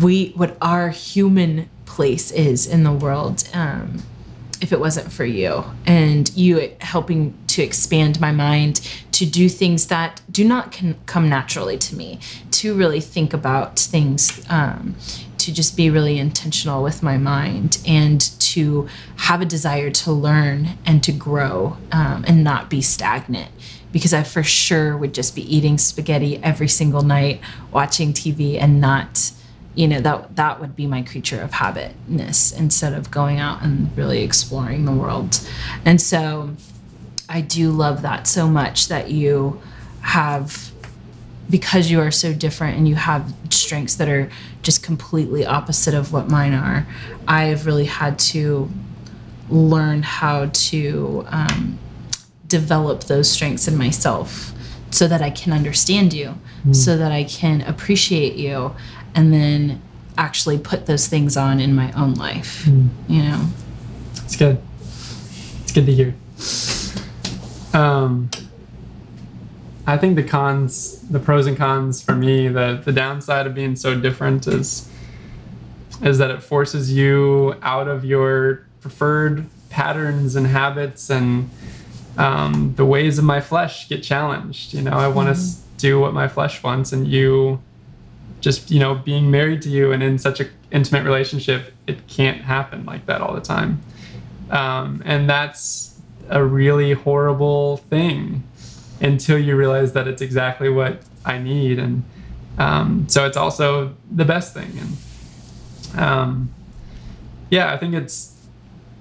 we, 0.00 0.30
what 0.30 0.56
our 0.60 0.88
human 0.90 1.68
place 1.84 2.30
is 2.30 2.66
in 2.66 2.82
the 2.82 2.92
world. 2.92 3.48
Um, 3.52 4.02
if 4.60 4.72
it 4.72 4.80
wasn't 4.80 5.12
for 5.12 5.24
you 5.24 5.64
and 5.84 6.34
you 6.34 6.74
helping 6.80 7.36
to 7.56 7.62
expand 7.62 8.20
my 8.20 8.30
mind 8.30 8.86
to 9.12 9.24
do 9.24 9.48
things 9.48 9.86
that 9.86 10.20
do 10.30 10.44
not 10.44 10.78
come 11.06 11.26
naturally 11.26 11.78
to 11.78 11.96
me 11.96 12.20
to 12.50 12.74
really 12.74 13.00
think 13.00 13.32
about 13.32 13.78
things 13.78 14.44
um, 14.50 14.94
to 15.38 15.50
just 15.50 15.74
be 15.74 15.88
really 15.88 16.18
intentional 16.18 16.82
with 16.82 17.02
my 17.02 17.16
mind 17.16 17.78
and 17.86 18.20
to 18.38 18.86
have 19.16 19.40
a 19.40 19.46
desire 19.46 19.90
to 19.90 20.12
learn 20.12 20.76
and 20.84 21.02
to 21.02 21.12
grow 21.12 21.78
um, 21.92 22.26
and 22.28 22.44
not 22.44 22.68
be 22.68 22.82
stagnant 22.82 23.50
because 23.90 24.12
I 24.12 24.22
for 24.22 24.42
sure 24.42 24.94
would 24.94 25.14
just 25.14 25.34
be 25.34 25.56
eating 25.56 25.78
spaghetti 25.78 26.36
every 26.42 26.68
single 26.68 27.00
night, 27.00 27.40
watching 27.72 28.12
TV 28.12 28.60
and 28.60 28.82
not 28.82 29.32
you 29.74 29.86
know 29.88 30.00
that 30.00 30.36
that 30.36 30.60
would 30.60 30.74
be 30.74 30.86
my 30.86 31.02
creature 31.02 31.40
of 31.40 31.52
habitness 31.52 32.50
instead 32.58 32.92
of 32.92 33.10
going 33.10 33.38
out 33.38 33.62
and 33.62 33.96
really 33.96 34.22
exploring 34.22 34.84
the 34.84 34.92
world. 34.92 35.40
And 35.84 36.00
so 36.00 36.56
I 37.28 37.40
do 37.40 37.70
love 37.70 38.02
that 38.02 38.26
so 38.26 38.48
much 38.48 38.88
that 38.88 39.10
you 39.10 39.60
have 40.02 40.70
because 41.48 41.90
you 41.90 42.00
are 42.00 42.10
so 42.10 42.32
different 42.32 42.76
and 42.76 42.88
you 42.88 42.96
have 42.96 43.32
strengths 43.50 43.94
that 43.96 44.08
are 44.08 44.30
just 44.62 44.82
completely 44.82 45.46
opposite 45.46 45.94
of 45.94 46.12
what 46.12 46.28
mine 46.28 46.52
are, 46.52 46.86
I've 47.28 47.66
really 47.66 47.84
had 47.84 48.18
to 48.18 48.68
learn 49.48 50.02
how 50.02 50.50
to 50.52 51.24
um, 51.28 51.78
develop 52.48 53.04
those 53.04 53.30
strengths 53.30 53.68
in 53.68 53.76
myself 53.76 54.52
so 54.90 55.06
that 55.06 55.22
I 55.22 55.30
can 55.30 55.52
understand 55.52 56.12
you, 56.12 56.34
so 56.72 56.96
that 56.96 57.12
I 57.12 57.24
can 57.24 57.60
appreciate 57.62 58.34
you, 58.36 58.74
and 59.14 59.32
then 59.32 59.82
actually 60.18 60.58
put 60.58 60.86
those 60.86 61.06
things 61.06 61.36
on 61.36 61.60
in 61.60 61.74
my 61.74 61.92
own 61.92 62.14
life. 62.14 62.66
You 63.08 63.22
know? 63.22 63.46
It's 64.24 64.36
good. 64.36 64.60
It's 65.62 65.72
good 65.72 65.86
to 65.86 65.92
hear. 65.94 66.14
Um, 67.72 68.30
I 69.86 69.96
think 69.96 70.16
the 70.16 70.24
cons, 70.24 71.00
the 71.08 71.20
pros 71.20 71.46
and 71.46 71.56
cons 71.56 72.02
for 72.02 72.14
me, 72.14 72.48
the 72.48 72.80
the 72.84 72.92
downside 72.92 73.46
of 73.46 73.54
being 73.54 73.76
so 73.76 73.98
different 73.98 74.46
is 74.46 74.90
is 76.02 76.18
that 76.18 76.30
it 76.30 76.42
forces 76.42 76.92
you 76.92 77.54
out 77.62 77.88
of 77.88 78.04
your 78.04 78.66
preferred 78.80 79.46
patterns 79.70 80.36
and 80.36 80.46
habits 80.46 81.08
and 81.08 81.50
um, 82.18 82.74
the 82.76 82.84
ways 82.84 83.18
of 83.18 83.24
my 83.24 83.40
flesh 83.40 83.88
get 83.88 84.02
challenged. 84.02 84.74
You 84.74 84.82
know, 84.82 84.92
I 84.92 85.08
want 85.08 85.34
to 85.36 85.42
do 85.76 86.00
what 86.00 86.12
my 86.12 86.28
flesh 86.28 86.62
wants, 86.62 86.92
and 86.92 87.06
you 87.06 87.62
just 88.40 88.70
you 88.70 88.80
know 88.80 88.94
being 88.94 89.30
married 89.30 89.62
to 89.62 89.68
you 89.68 89.92
and 89.92 90.02
in 90.02 90.18
such 90.18 90.40
an 90.40 90.50
intimate 90.72 91.04
relationship, 91.04 91.72
it 91.86 92.06
can't 92.08 92.42
happen 92.42 92.84
like 92.84 93.06
that 93.06 93.20
all 93.20 93.34
the 93.34 93.40
time, 93.40 93.80
um, 94.50 95.02
and 95.04 95.30
that's 95.30 95.95
a 96.28 96.44
really 96.44 96.92
horrible 96.92 97.78
thing 97.78 98.42
until 99.00 99.38
you 99.38 99.56
realize 99.56 99.92
that 99.92 100.08
it's 100.08 100.22
exactly 100.22 100.68
what 100.68 101.02
I 101.24 101.38
need, 101.38 101.78
and 101.78 102.04
um, 102.58 103.06
so 103.08 103.26
it's 103.26 103.36
also 103.36 103.94
the 104.10 104.24
best 104.24 104.54
thing. 104.54 104.72
And 104.78 106.00
um, 106.00 106.54
yeah, 107.50 107.72
I 107.72 107.76
think 107.76 107.94
it's 107.94 108.46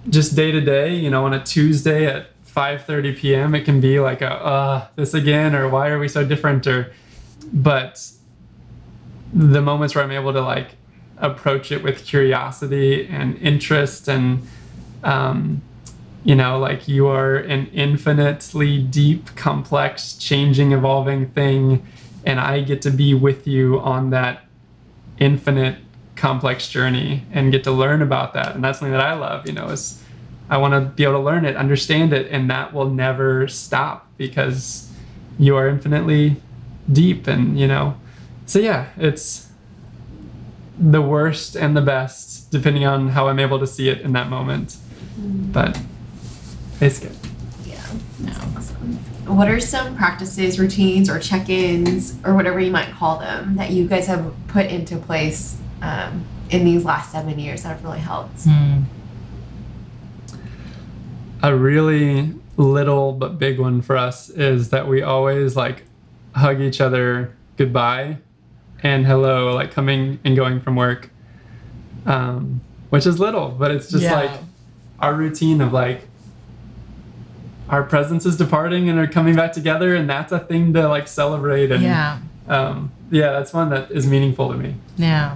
just 0.09 0.35
day 0.35 0.51
to 0.51 0.61
day. 0.61 0.95
You 0.95 1.09
know, 1.09 1.25
on 1.25 1.33
a 1.33 1.43
Tuesday 1.43 2.05
at 2.05 2.27
5:30 2.45 3.17
p.m., 3.17 3.55
it 3.55 3.65
can 3.65 3.79
be 3.79 3.99
like 3.99 4.21
a 4.21 4.31
uh, 4.31 4.87
this 4.95 5.13
again, 5.13 5.55
or 5.55 5.69
why 5.69 5.89
are 5.89 5.99
we 5.99 6.07
so 6.07 6.25
different, 6.25 6.67
or 6.67 6.93
but 7.53 8.11
the 9.33 9.61
moments 9.61 9.95
where 9.95 10.03
I'm 10.03 10.11
able 10.11 10.33
to 10.33 10.41
like 10.41 10.75
approach 11.17 11.71
it 11.71 11.83
with 11.83 12.05
curiosity 12.05 13.07
and 13.07 13.37
interest 13.37 14.07
and 14.07 14.47
um, 15.03 15.61
you 16.25 16.35
know 16.35 16.59
like 16.59 16.87
you 16.87 17.07
are 17.07 17.35
an 17.35 17.67
infinitely 17.67 18.81
deep 18.81 19.33
complex 19.35 20.13
changing 20.13 20.73
evolving 20.73 21.29
thing 21.29 21.85
and 22.25 22.39
i 22.39 22.59
get 22.59 22.81
to 22.81 22.91
be 22.91 23.13
with 23.13 23.47
you 23.47 23.79
on 23.79 24.09
that 24.09 24.43
infinite 25.19 25.77
complex 26.15 26.69
journey 26.69 27.23
and 27.31 27.51
get 27.51 27.63
to 27.63 27.71
learn 27.71 28.01
about 28.01 28.33
that. 28.33 28.55
And 28.55 28.63
that's 28.63 28.79
something 28.79 28.93
that 28.93 29.01
i 29.01 29.13
love 29.13 29.45
you 29.45 29.53
know 29.53 29.67
is 29.67 30.01
i 30.49 30.57
want 30.57 30.73
to 30.73 30.89
be 30.91 31.03
able 31.03 31.13
to 31.13 31.19
learn 31.19 31.45
it 31.45 31.55
understand 31.55 32.13
it 32.13 32.31
and 32.31 32.49
that 32.49 32.73
will 32.73 32.89
never 32.89 33.47
stop 33.47 34.07
because 34.17 34.91
you 35.37 35.55
are 35.55 35.67
infinitely 35.67 36.37
deep 36.91 37.27
and 37.27 37.59
you 37.59 37.67
know. 37.67 37.97
So 38.45 38.59
yeah 38.59 38.89
it's 38.97 39.49
the 40.77 41.01
worst 41.01 41.55
and 41.55 41.75
the 41.75 41.81
best 41.81 42.51
depending 42.51 42.85
on 42.85 43.09
how 43.09 43.29
i'm 43.29 43.39
able 43.39 43.59
to 43.59 43.67
see 43.67 43.89
it 43.89 44.01
in 44.01 44.13
that 44.13 44.29
moment. 44.29 44.77
But 45.17 45.79
it's 46.81 46.99
good 46.99 47.15
Yeah. 47.65 47.75
Awesome. 48.55 48.97
What 49.25 49.47
are 49.49 49.59
some 49.59 49.95
practices, 49.97 50.59
routines, 50.59 51.09
or 51.09 51.19
check 51.19 51.49
ins, 51.49 52.15
or 52.23 52.33
whatever 52.35 52.59
you 52.59 52.71
might 52.71 52.91
call 52.91 53.17
them, 53.19 53.55
that 53.55 53.71
you 53.71 53.87
guys 53.87 54.05
have 54.07 54.31
put 54.47 54.67
into 54.67 54.97
place 54.97 55.57
um, 55.81 56.25
in 56.51 56.63
these 56.63 56.85
last 56.85 57.11
seven 57.11 57.39
years 57.39 57.63
that 57.63 57.69
have 57.69 57.83
really 57.83 57.99
helped? 57.99 58.41
a 61.43 61.55
really 61.55 62.33
little 62.57 63.11
but 63.13 63.37
big 63.37 63.59
one 63.59 63.81
for 63.81 63.97
us 63.97 64.29
is 64.29 64.69
that 64.69 64.87
we 64.87 65.01
always 65.01 65.55
like 65.55 65.83
hug 66.33 66.59
each 66.61 66.79
other 66.81 67.35
goodbye 67.57 68.17
and 68.81 69.05
hello 69.05 69.53
like 69.53 69.71
coming 69.71 70.17
and 70.23 70.35
going 70.35 70.59
from 70.59 70.75
work 70.75 71.09
um, 72.05 72.61
which 72.89 73.05
is 73.05 73.19
little 73.19 73.49
but 73.49 73.71
it's 73.71 73.89
just 73.91 74.03
Yeah. 74.03 74.13
like 74.15 74.31
our 74.99 75.13
routine 75.13 75.61
of 75.61 75.73
like 75.73 76.07
our 77.69 77.83
presence 77.83 78.25
is 78.25 78.37
departing 78.37 78.89
and 78.89 78.99
are 78.99 79.07
coming 79.07 79.35
back 79.35 79.51
together 79.53 79.95
and 79.95 80.09
that's 80.09 80.31
a 80.31 80.39
thing 80.39 80.73
to 80.73 80.87
like 80.87 81.07
celebrate 81.07 81.71
and 81.71 81.81
Yeah. 81.83 82.19
um, 82.47 82.91
yeah 83.11 83.31
that's 83.31 83.53
one 83.53 83.69
that 83.71 83.91
is 83.91 84.05
meaningful 84.07 84.51
to 84.51 84.57
me 84.57 84.75
Yeah. 84.97 85.35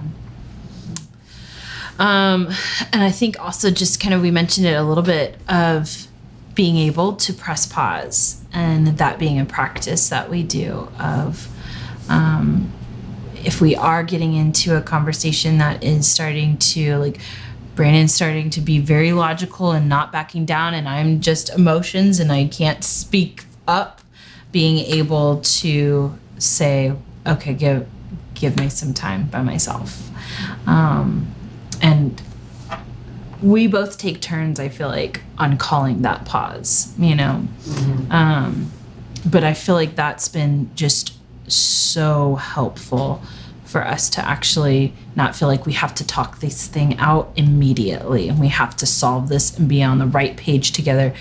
Um, 1.98 2.48
and 2.94 3.02
I 3.02 3.10
think 3.10 3.38
also 3.38 3.70
just 3.70 4.00
kind 4.00 4.14
of 4.14 4.22
we 4.22 4.30
mentioned 4.30 4.66
it 4.66 4.72
a 4.72 4.82
little 4.82 5.02
bit 5.02 5.36
of 5.48 6.06
being 6.54 6.76
able 6.78 7.14
to 7.16 7.32
press 7.32 7.66
pause 7.66 8.42
and 8.52 8.86
that 8.98 9.18
being 9.18 9.38
a 9.38 9.44
practice 9.44 10.08
that 10.08 10.30
we 10.30 10.42
do 10.42 10.88
of 10.98 11.48
um, 12.08 12.72
if 13.44 13.60
we 13.60 13.76
are 13.76 14.02
getting 14.02 14.34
into 14.34 14.76
a 14.76 14.80
conversation 14.80 15.58
that 15.58 15.84
is 15.84 16.06
starting 16.10 16.56
to 16.58 16.96
like 16.96 17.20
Brandon's 17.80 18.12
starting 18.12 18.50
to 18.50 18.60
be 18.60 18.78
very 18.78 19.10
logical 19.14 19.72
and 19.72 19.88
not 19.88 20.12
backing 20.12 20.44
down 20.44 20.74
and 20.74 20.86
I'm 20.86 21.22
just 21.22 21.48
emotions 21.48 22.20
and 22.20 22.30
I 22.30 22.46
can't 22.46 22.84
speak 22.84 23.44
up 23.66 24.02
being 24.52 24.80
able 24.80 25.40
to 25.40 26.14
say 26.36 26.92
okay 27.26 27.54
give 27.54 27.88
give 28.34 28.60
me 28.60 28.68
some 28.68 28.92
time 28.92 29.28
by 29.28 29.40
myself. 29.40 30.10
Um, 30.66 31.34
and 31.80 32.20
we 33.40 33.66
both 33.66 33.96
take 33.96 34.20
turns 34.20 34.60
i 34.60 34.68
feel 34.68 34.88
like 34.88 35.22
on 35.38 35.56
calling 35.56 36.02
that 36.02 36.26
pause 36.26 36.92
you 36.98 37.14
know? 37.14 37.48
Um, 38.10 38.70
but 39.24 39.42
i 39.42 39.54
feel 39.54 39.74
like 39.74 39.96
that's 39.96 40.28
been 40.28 40.70
just 40.74 41.14
so 41.50 42.34
helpful 42.34 43.22
for 43.70 43.86
us 43.86 44.10
to 44.10 44.26
actually 44.26 44.92
not 45.14 45.36
feel 45.36 45.46
like 45.46 45.64
we 45.64 45.72
have 45.74 45.94
to 45.94 46.04
talk 46.06 46.40
this 46.40 46.66
thing 46.66 46.98
out 46.98 47.30
immediately 47.36 48.28
and 48.28 48.40
we 48.40 48.48
have 48.48 48.76
to 48.76 48.84
solve 48.84 49.28
this 49.28 49.56
and 49.56 49.68
be 49.68 49.80
on 49.82 49.98
the 49.98 50.06
right 50.06 50.36
page 50.36 50.72
together 50.72 51.14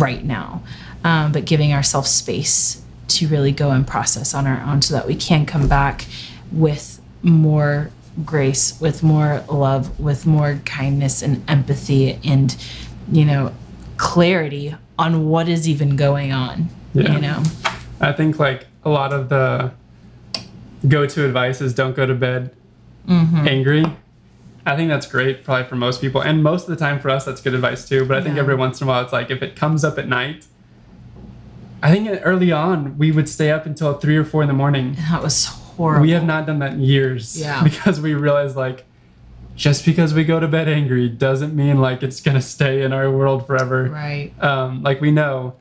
right 0.00 0.22
now 0.24 0.62
um, 1.02 1.32
but 1.32 1.46
giving 1.46 1.72
ourselves 1.72 2.10
space 2.10 2.82
to 3.08 3.26
really 3.28 3.52
go 3.52 3.70
and 3.70 3.86
process 3.86 4.34
on 4.34 4.46
our 4.46 4.60
own 4.70 4.82
so 4.82 4.92
that 4.94 5.06
we 5.06 5.14
can 5.14 5.46
come 5.46 5.66
back 5.66 6.04
with 6.52 7.00
more 7.22 7.90
grace 8.24 8.78
with 8.80 9.02
more 9.02 9.42
love 9.48 9.98
with 9.98 10.26
more 10.26 10.60
kindness 10.66 11.22
and 11.22 11.42
empathy 11.48 12.18
and 12.22 12.56
you 13.10 13.24
know 13.24 13.52
clarity 13.96 14.74
on 14.98 15.28
what 15.28 15.48
is 15.48 15.66
even 15.68 15.96
going 15.96 16.32
on 16.32 16.68
Yeah. 16.92 17.12
you 17.14 17.20
know 17.20 17.42
I 18.00 18.12
think 18.12 18.38
like 18.38 18.66
a 18.84 18.90
lot 18.90 19.12
of 19.14 19.28
the 19.30 19.72
go-to 20.88 21.24
advice 21.24 21.60
is 21.60 21.74
don't 21.74 21.94
go 21.96 22.06
to 22.06 22.14
bed 22.14 22.54
angry. 23.08 23.84
I 24.66 24.76
think 24.76 24.88
that's 24.88 25.06
great 25.06 25.44
probably 25.44 25.64
for 25.68 25.76
most 25.76 26.00
people, 26.00 26.22
and 26.22 26.42
most 26.42 26.62
of 26.62 26.70
the 26.70 26.76
time 26.76 26.98
for 26.98 27.10
us 27.10 27.24
that's 27.26 27.40
good 27.42 27.54
advice 27.54 27.86
too. 27.86 28.04
But 28.06 28.16
I 28.18 28.22
think 28.22 28.36
Yeah. 28.36 28.42
every 28.42 28.54
once 28.54 28.80
in 28.80 28.86
a 28.86 28.88
while 28.88 29.02
it's 29.02 29.12
like 29.12 29.30
if 29.30 29.42
it 29.42 29.56
comes 29.56 29.84
up 29.84 29.98
at 29.98 30.08
night. 30.08 30.46
I 31.82 31.90
think 31.92 32.08
early 32.24 32.50
on 32.50 32.96
we 32.96 33.12
would 33.12 33.28
stay 33.28 33.50
up 33.50 33.66
until 33.66 33.92
three 33.94 34.16
or 34.16 34.24
four 34.24 34.40
in 34.42 34.48
the 34.48 34.54
morning. 34.54 34.96
that 35.10 35.22
was 35.22 35.44
horrible 35.44 36.02
We 36.02 36.12
have 36.12 36.24
not 36.24 36.46
done 36.46 36.58
that 36.60 36.72
in 36.72 36.80
years. 36.80 37.38
Yeah. 37.38 37.62
Because 37.68 38.00
we 38.00 38.14
realize 38.14 38.56
like 38.56 38.84
just 39.54 39.84
because 39.84 40.14
we 40.14 40.24
go 40.24 40.40
to 40.40 40.48
bed 40.48 40.66
angry 40.68 41.08
doesn't 41.10 41.54
mean 41.54 41.80
like 41.80 42.02
it's 42.02 42.20
gonna 42.20 42.40
stay 42.40 42.82
in 42.82 42.92
our 42.92 43.10
world 43.10 43.46
forever 43.46 43.84
right 43.84 44.32
um, 44.42 44.82
like 44.82 45.00
we 45.00 45.12
know 45.12 45.54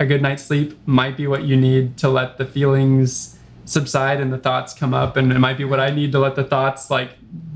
a 0.00 0.06
good 0.06 0.20
night's 0.22 0.42
sleep 0.42 0.76
might 0.86 1.16
be 1.16 1.24
what 1.28 1.44
you 1.44 1.56
need 1.56 1.96
to 1.98 2.08
let 2.08 2.36
the 2.38 2.44
feelings 2.44 3.37
subside 3.68 4.20
and 4.20 4.32
the 4.32 4.38
thoughts 4.38 4.72
come 4.72 4.94
up 4.94 5.16
and 5.16 5.30
it 5.30 5.38
might 5.38 5.58
be 5.58 5.64
what 5.64 5.78
i 5.78 5.90
need 5.90 6.10
to 6.10 6.18
let 6.18 6.34
the 6.36 6.44
thoughts 6.44 6.90
like 6.90 7.10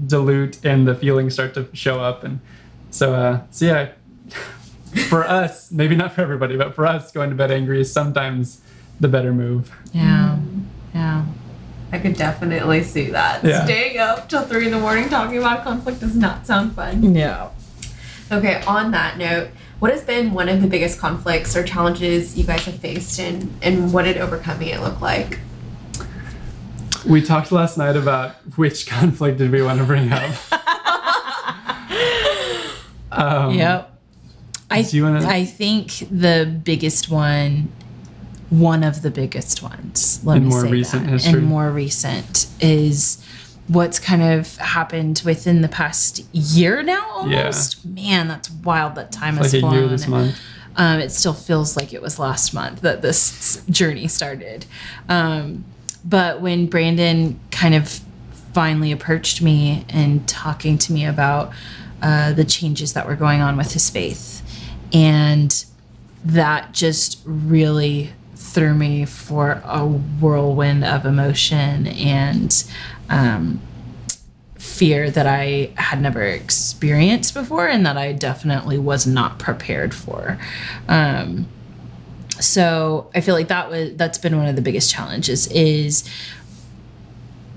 dilute 0.06 0.62
and 0.64 0.86
the 0.86 0.94
feelings 0.94 1.32
start 1.32 1.54
to 1.54 1.66
show 1.72 2.00
up 2.00 2.22
and 2.22 2.38
so 2.90 3.14
uh 3.14 3.40
so 3.50 3.64
yeah 3.64 3.92
for 5.08 5.24
us 5.24 5.72
maybe 5.72 5.96
not 5.96 6.12
for 6.12 6.20
everybody 6.20 6.56
but 6.56 6.74
for 6.74 6.86
us 6.86 7.10
going 7.12 7.30
to 7.30 7.36
bed 7.36 7.50
angry 7.50 7.80
is 7.80 7.90
sometimes 7.90 8.60
the 9.00 9.08
better 9.08 9.32
move 9.32 9.72
yeah 9.92 10.38
yeah 10.94 11.24
I 11.94 11.98
could 11.98 12.16
definitely 12.16 12.84
see 12.84 13.10
that. 13.10 13.44
Yeah. 13.44 13.66
Staying 13.66 13.98
up 13.98 14.26
till 14.26 14.40
three 14.44 14.64
in 14.64 14.72
the 14.72 14.80
morning 14.80 15.10
talking 15.10 15.36
about 15.36 15.62
conflict 15.62 16.00
does 16.00 16.16
not 16.16 16.46
sound 16.46 16.74
fun. 16.74 17.14
yeah 17.14 17.50
Okay, 18.32 18.62
on 18.66 18.92
that 18.92 19.18
note, 19.18 19.48
what 19.78 19.92
has 19.92 20.02
been 20.02 20.32
one 20.32 20.48
of 20.48 20.62
the 20.62 20.66
biggest 20.66 20.98
conflicts 20.98 21.54
or 21.54 21.62
challenges 21.62 22.38
you 22.38 22.44
guys 22.44 22.64
have 22.64 22.76
faced, 22.76 23.20
and 23.20 23.54
and 23.60 23.92
what 23.92 24.04
did 24.04 24.16
overcoming 24.16 24.68
it 24.68 24.80
look 24.80 25.02
like? 25.02 25.38
We 27.06 27.22
talked 27.22 27.52
last 27.52 27.78
night 27.78 27.96
about 27.96 28.32
which 28.56 28.86
conflict 28.86 29.38
did 29.38 29.50
we 29.50 29.62
want 29.62 29.78
to 29.80 29.84
bring 29.84 30.12
up. 30.12 30.34
um, 33.12 33.54
Yep. 33.54 33.88
I 34.70 34.82
Do 34.82 34.96
you 34.96 35.02
wanna- 35.04 35.26
I 35.28 35.44
think 35.44 36.08
the 36.10 36.50
biggest 36.64 37.10
one, 37.10 37.68
one 38.48 38.82
of 38.82 39.02
the 39.02 39.10
biggest 39.10 39.62
ones, 39.62 40.20
let 40.24 40.38
In 40.38 40.44
me 40.44 40.48
more 40.50 40.62
say 40.62 40.70
recent 40.70 41.04
that, 41.04 41.10
history. 41.12 41.32
and 41.40 41.46
more 41.46 41.70
recent 41.70 42.46
is 42.60 43.22
what's 43.68 43.98
kind 43.98 44.22
of 44.22 44.56
happened 44.56 45.20
within 45.26 45.60
the 45.60 45.68
past 45.68 46.24
year 46.32 46.82
now 46.82 47.04
almost. 47.12 47.78
Yeah. 47.84 48.16
Man, 48.16 48.28
that's 48.28 48.50
wild. 48.50 48.94
That 48.94 49.12
time 49.12 49.34
Like 49.36 49.44
has 49.44 49.54
a 49.54 49.60
flown. 49.60 49.74
year 49.74 49.88
this 49.88 50.06
month. 50.06 50.36
Um, 50.76 51.00
it 51.00 51.12
still 51.12 51.34
feels 51.34 51.76
like 51.76 51.92
it 51.92 52.00
was 52.00 52.18
last 52.18 52.54
month 52.54 52.80
that 52.80 53.02
this 53.02 53.62
journey 53.68 54.08
started. 54.08 54.64
Um, 55.08 55.64
but 56.04 56.40
when 56.40 56.66
Brandon 56.66 57.38
kind 57.50 57.74
of 57.74 58.00
finally 58.52 58.92
approached 58.92 59.40
me 59.40 59.84
and 59.88 60.26
talking 60.28 60.76
to 60.78 60.92
me 60.92 61.06
about 61.06 61.52
uh, 62.02 62.32
the 62.32 62.44
changes 62.44 62.92
that 62.92 63.06
were 63.06 63.16
going 63.16 63.40
on 63.40 63.56
with 63.56 63.72
his 63.72 63.88
faith, 63.88 64.42
and 64.92 65.64
that 66.24 66.72
just 66.72 67.20
really 67.24 68.12
threw 68.34 68.74
me 68.74 69.04
for 69.04 69.62
a 69.64 69.86
whirlwind 69.86 70.84
of 70.84 71.06
emotion 71.06 71.86
and 71.86 72.64
um, 73.08 73.60
fear 74.58 75.10
that 75.10 75.26
I 75.26 75.70
had 75.76 76.00
never 76.00 76.22
experienced 76.22 77.34
before 77.34 77.66
and 77.66 77.84
that 77.86 77.96
I 77.96 78.12
definitely 78.12 78.78
was 78.78 79.06
not 79.06 79.38
prepared 79.38 79.94
for. 79.94 80.38
Um, 80.88 81.46
so 82.42 83.10
I 83.14 83.20
feel 83.20 83.34
like 83.34 83.48
that 83.48 83.70
was 83.70 83.94
that's 83.96 84.18
been 84.18 84.36
one 84.36 84.48
of 84.48 84.56
the 84.56 84.62
biggest 84.62 84.90
challenges 84.90 85.46
is 85.48 86.08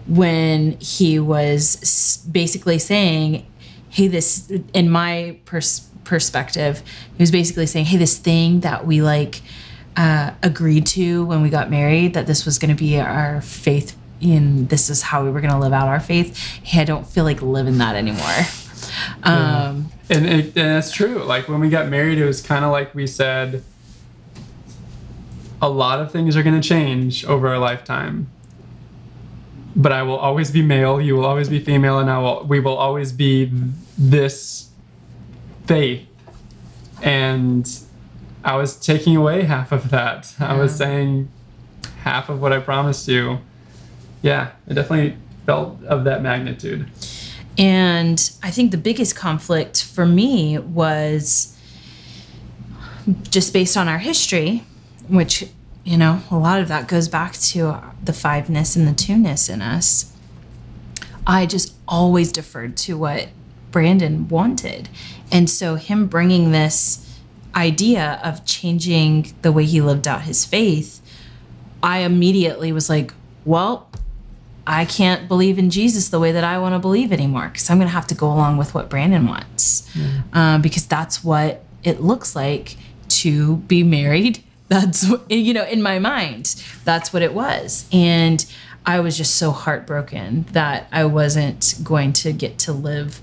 when 0.08 0.78
he 0.80 1.20
was 1.20 2.18
basically 2.32 2.80
saying, 2.80 3.46
"Hey, 3.90 4.08
this," 4.08 4.52
in 4.74 4.90
my 4.90 5.38
pers- 5.46 5.88
perspective, 6.04 6.84
he 7.18 7.24
was 7.24 7.32
basically 7.32 7.66
saying, 7.66 7.86
"Hey, 7.86 7.98
this 7.98 8.18
thing 8.18 8.60
that 8.62 8.86
we 8.86 9.02
like 9.02 9.42
uh, 9.98 10.32
agreed 10.44 10.86
to 10.88 11.26
when 11.26 11.42
we 11.42 11.50
got 11.50 11.70
married, 11.70 12.14
that 12.14 12.28
this 12.28 12.46
was 12.46 12.60
going 12.60 12.76
to 12.76 12.80
be 12.80 13.00
our 13.00 13.42
faith." 13.42 13.98
In 14.22 14.68
this 14.68 14.90
is 14.90 15.02
how 15.02 15.24
we 15.24 15.30
were 15.30 15.42
going 15.42 15.52
to 15.52 15.60
live 15.60 15.74
out 15.74 15.88
our 15.90 16.00
faith. 16.00 16.38
Hey, 16.64 16.82
I 16.82 16.86
don't 16.86 17.06
feel 17.06 17.26
like 17.26 17.42
living 17.42 17.78
that 17.80 17.96
anymore. 17.96 18.46
Um, 19.24 19.92
And, 20.10 20.26
it, 20.26 20.46
and 20.46 20.54
that's 20.56 20.92
true. 20.92 21.24
Like 21.24 21.50
when 21.50 21.60
we 21.60 21.70
got 21.70 21.90
married, 21.90 22.18
it 22.18 22.26
was 22.26 22.42
kind 22.42 22.64
of 22.64 22.72
like 22.72 22.96
we 22.96 23.08
said, 23.08 23.64
a 25.62 25.70
lot 25.70 26.00
of 26.00 26.12
things 26.12 26.36
are 26.36 26.44
going 26.44 26.60
to 26.60 26.68
change 26.68 27.26
over 27.26 27.48
our 27.48 27.58
lifetime. 27.58 28.30
But 29.76 29.92
I 29.92 30.04
will 30.04 30.18
always 30.18 30.52
be 30.52 30.62
male. 30.62 31.02
You 31.02 31.16
will 31.16 31.26
always 31.26 31.50
be 31.50 31.60
female, 31.60 32.00
and 32.00 32.10
I 32.10 32.18
will. 32.20 32.46
We 32.46 32.60
will 32.60 32.78
always 32.78 33.12
be 33.12 33.52
this 33.98 34.70
faith. 35.66 36.08
And 37.02 37.70
I 38.44 38.56
was 38.56 38.78
taking 38.78 39.18
away 39.18 39.44
half 39.44 39.72
of 39.72 39.90
that. 39.90 40.34
I 40.40 40.56
was 40.58 40.76
saying 40.76 41.30
half 42.04 42.30
of 42.30 42.42
what 42.42 42.54
I 42.54 42.60
promised 42.60 43.08
you. 43.08 43.40
Yeah, 44.22 44.52
it 44.68 44.76
definitely 44.76 45.18
felt 45.46 45.84
of 45.84 46.04
that 46.06 46.22
magnitude. 46.22 46.90
And 47.58 48.32
I 48.44 48.52
think 48.52 48.72
the 48.72 48.78
biggest 48.78 49.16
conflict 49.16 49.84
for 49.84 50.06
me 50.06 50.58
was 50.58 51.58
just 53.30 53.54
based 53.54 53.78
on 53.78 53.88
our 53.88 54.00
history, 54.00 54.64
which, 55.08 55.48
you 55.84 55.98
know, 55.98 56.22
a 56.32 56.38
lot 56.38 56.62
of 56.62 56.68
that 56.68 56.88
goes 56.88 57.08
back 57.08 57.34
to 57.34 57.82
the 58.04 58.14
fiveness 58.14 58.76
and 58.76 58.88
the 58.88 58.94
two-ness 58.94 59.50
in 59.50 59.62
us. 59.62 60.14
I 61.28 61.46
just 61.46 61.74
always 61.88 62.32
deferred 62.32 62.78
to 62.78 62.98
what 62.98 63.30
Brandon 63.72 64.28
wanted. 64.28 64.90
And 65.32 65.50
so, 65.50 65.76
him 65.76 66.08
bringing 66.08 66.52
this 66.52 67.20
idea 67.56 68.20
of 68.24 68.46
changing 68.46 69.34
the 69.42 69.52
way 69.52 69.66
he 69.66 69.82
lived 69.82 70.08
out 70.08 70.22
his 70.24 70.46
faith, 70.46 71.02
I 71.82 72.00
immediately 72.00 72.72
was 72.72 72.90
like, 72.90 73.14
well, 73.44 73.90
I 74.68 74.86
can't 74.86 75.28
believe 75.28 75.60
in 75.60 75.70
Jesus 75.70 76.10
the 76.10 76.20
way 76.20 76.32
that 76.32 76.44
I 76.44 76.58
want 76.58 76.74
to 76.74 76.80
believe 76.80 77.12
anymore 77.12 77.50
because 77.50 77.70
I'm 77.70 77.78
going 77.78 77.88
to 77.88 77.94
have 77.94 78.08
to 78.08 78.16
go 78.16 78.28
along 78.28 78.58
with 78.58 78.74
what 78.74 78.90
Brandon 78.90 79.28
wants. 79.28 79.88
Um, 80.34 80.62
because 80.62 80.88
that's 80.88 81.24
what 81.24 81.64
it 81.84 82.02
looks 82.02 82.36
like 82.36 82.78
to 83.10 83.58
be 83.58 83.84
married. 83.84 84.44
That's, 84.68 85.08
you 85.30 85.54
know, 85.54 85.66
in 85.66 85.82
my 85.82 86.00
mind, 86.00 86.56
that's 86.84 87.14
what 87.14 87.22
it 87.22 87.34
was. 87.34 87.88
And 87.92 88.46
I 88.86 89.00
was 89.00 89.18
just 89.18 89.36
so 89.36 89.52
heartbroken 89.52 90.46
that 90.52 90.88
I 90.92 91.06
wasn't 91.06 91.76
going 91.84 92.14
to 92.14 92.32
get 92.32 92.60
to 92.60 92.74
live 92.74 93.20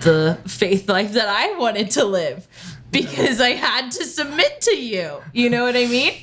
the 0.00 0.38
faith 0.46 0.88
life 0.88 1.12
that 1.12 1.28
I 1.28 1.58
wanted 1.58 1.90
to 1.92 2.04
live 2.04 2.46
because 2.90 3.40
I 3.40 3.50
had 3.50 3.90
to 3.92 4.04
submit 4.04 4.60
to 4.62 4.76
you. 4.76 5.22
You 5.32 5.50
know 5.50 5.64
what 5.64 5.76
I 5.76 5.86
mean? 5.86 6.14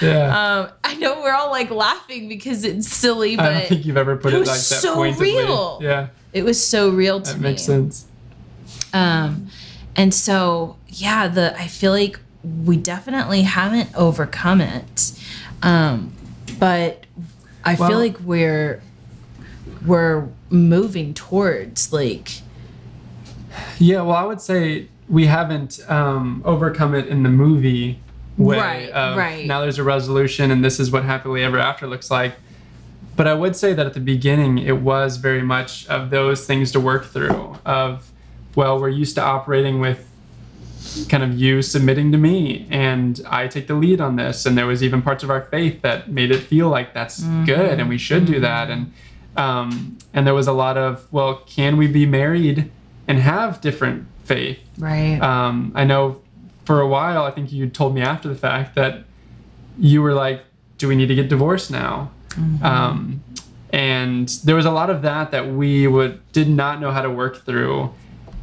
Yeah. 0.00 0.58
Um, 0.60 0.68
I 0.84 0.94
know 0.96 1.20
we're 1.22 1.34
all 1.34 1.50
like 1.50 1.70
laughing 1.70 2.28
because 2.28 2.64
it's 2.64 2.88
silly, 2.88 3.36
but 3.36 3.46
I 3.46 3.58
don't 3.60 3.68
think 3.68 3.86
you've 3.86 3.96
ever 3.96 4.16
put 4.16 4.32
it 4.32 4.36
it, 4.36 4.40
was 4.40 4.48
like 4.48 4.58
that 4.58 4.62
so 4.62 4.94
pointedly. 4.94 5.32
real. 5.32 5.80
Yeah, 5.82 6.08
it 6.32 6.44
was 6.44 6.64
so 6.64 6.90
real 6.90 7.20
to 7.20 7.32
that 7.32 7.36
me. 7.38 7.42
That 7.42 7.48
makes 7.48 7.62
sense. 7.62 8.06
Um, 8.92 9.48
and 9.96 10.12
so 10.12 10.76
yeah, 10.88 11.28
the 11.28 11.58
I 11.58 11.66
feel 11.66 11.92
like 11.92 12.20
we 12.64 12.76
definitely 12.76 13.42
haven't 13.42 13.90
overcome 13.94 14.60
it, 14.60 15.12
um, 15.62 16.12
but 16.58 17.04
I 17.64 17.74
Well- 17.74 17.88
feel 17.88 17.98
like 17.98 18.18
we're 18.20 18.82
we're 19.84 20.24
moving 20.50 21.12
towards 21.14 21.92
like 21.92 22.40
Yeah, 23.78 24.02
well, 24.02 24.16
I 24.16 24.24
would 24.24 24.40
say 24.40 24.88
we 25.08 25.26
haven't 25.26 25.80
um, 25.88 26.42
overcome 26.44 26.94
it 26.94 27.06
in 27.06 27.22
the 27.22 27.28
movie 27.28 28.00
way. 28.36 28.58
Right, 28.58 28.90
of 28.90 29.16
right. 29.16 29.46
Now 29.46 29.60
there's 29.60 29.78
a 29.78 29.84
resolution, 29.84 30.50
and 30.50 30.64
this 30.64 30.78
is 30.80 30.90
what 30.90 31.04
happily 31.04 31.42
ever 31.42 31.58
after 31.58 31.86
looks 31.86 32.10
like. 32.10 32.34
But 33.16 33.26
I 33.26 33.32
would 33.34 33.56
say 33.56 33.72
that 33.72 33.86
at 33.86 33.94
the 33.94 34.00
beginning, 34.00 34.58
it 34.58 34.80
was 34.82 35.16
very 35.16 35.42
much 35.42 35.86
of 35.88 36.10
those 36.10 36.46
things 36.46 36.70
to 36.72 36.80
work 36.80 37.06
through. 37.06 37.56
Of, 37.64 38.10
well, 38.54 38.78
we're 38.78 38.90
used 38.90 39.14
to 39.14 39.22
operating 39.22 39.80
with 39.80 40.05
kind 41.08 41.22
of 41.22 41.38
you 41.38 41.62
submitting 41.62 42.12
to 42.12 42.18
me, 42.18 42.66
and 42.70 43.20
I 43.28 43.48
take 43.48 43.66
the 43.66 43.74
lead 43.74 44.00
on 44.00 44.16
this. 44.16 44.46
And 44.46 44.56
there 44.56 44.66
was 44.66 44.82
even 44.82 45.02
parts 45.02 45.22
of 45.22 45.30
our 45.30 45.42
faith 45.42 45.82
that 45.82 46.10
made 46.10 46.30
it 46.30 46.40
feel 46.40 46.68
like 46.68 46.94
that's 46.94 47.22
good, 47.46 47.78
and 47.80 47.88
we 47.88 47.98
should 47.98 48.26
do 48.26 48.40
that. 48.40 48.70
And 48.70 48.92
um, 49.36 49.98
and 50.14 50.26
there 50.26 50.34
was 50.34 50.46
a 50.46 50.52
lot 50.52 50.78
of, 50.78 51.06
well, 51.12 51.42
can 51.46 51.76
we 51.76 51.86
be 51.86 52.06
married 52.06 52.70
and 53.06 53.18
have 53.18 53.60
different 53.60 54.06
faith? 54.24 54.58
right. 54.78 55.20
Um, 55.20 55.72
I 55.74 55.84
know 55.84 56.20
for 56.64 56.80
a 56.80 56.88
while, 56.88 57.24
I 57.24 57.30
think 57.30 57.52
you 57.52 57.68
told 57.68 57.94
me 57.94 58.00
after 58.00 58.28
the 58.28 58.34
fact 58.34 58.74
that 58.74 59.04
you 59.78 60.02
were 60.02 60.14
like, 60.14 60.42
do 60.78 60.88
we 60.88 60.96
need 60.96 61.06
to 61.06 61.14
get 61.14 61.28
divorced 61.28 61.70
now? 61.70 62.10
Um, 62.62 63.22
and 63.70 64.28
there 64.44 64.56
was 64.56 64.66
a 64.66 64.70
lot 64.70 64.90
of 64.90 65.02
that 65.02 65.30
that 65.30 65.48
we 65.48 65.86
would 65.86 66.20
did 66.32 66.48
not 66.48 66.80
know 66.80 66.90
how 66.90 67.02
to 67.02 67.10
work 67.10 67.44
through. 67.44 67.92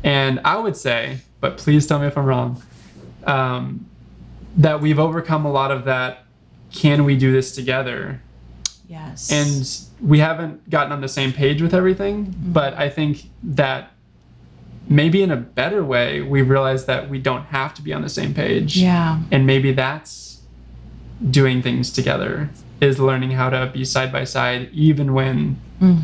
And 0.03 0.39
I 0.43 0.57
would 0.57 0.75
say, 0.75 1.19
but 1.43 1.57
please 1.57 1.85
tell 1.85 1.99
me 1.99 2.07
if 2.07 2.17
I'm 2.17 2.25
wrong, 2.25 2.63
um, 3.25 3.85
that 4.55 4.79
we've 4.79 4.97
overcome 4.97 5.45
a 5.45 5.51
lot 5.51 5.71
of 5.71 5.83
that. 5.83 6.23
Can 6.71 7.03
we 7.03 7.17
do 7.17 7.31
this 7.33 7.53
together? 7.53 8.21
yes. 8.87 9.31
and 9.31 10.07
we 10.09 10.19
haven't 10.19 10.69
gotten 10.69 10.91
on 10.91 11.01
the 11.01 11.07
same 11.07 11.31
page 11.33 11.61
with 11.61 11.73
everything 11.73 12.35
but 12.59 12.73
i 12.75 12.87
think 12.89 13.29
that 13.41 13.91
maybe 14.87 15.23
in 15.23 15.31
a 15.31 15.37
better 15.37 15.83
way 15.83 16.21
we 16.21 16.41
realize 16.41 16.85
that 16.85 17.09
we 17.09 17.17
don't 17.17 17.45
have 17.45 17.73
to 17.73 17.81
be 17.81 17.93
on 17.93 18.01
the 18.01 18.09
same 18.09 18.33
page 18.33 18.77
yeah. 18.77 19.19
and 19.31 19.47
maybe 19.47 19.71
that's 19.71 20.41
doing 21.31 21.61
things 21.61 21.89
together 21.91 22.49
is 22.81 22.99
learning 22.99 23.31
how 23.31 23.49
to 23.49 23.71
be 23.73 23.83
side 23.85 24.11
by 24.11 24.23
side 24.25 24.69
even 24.73 25.13
when 25.13 25.55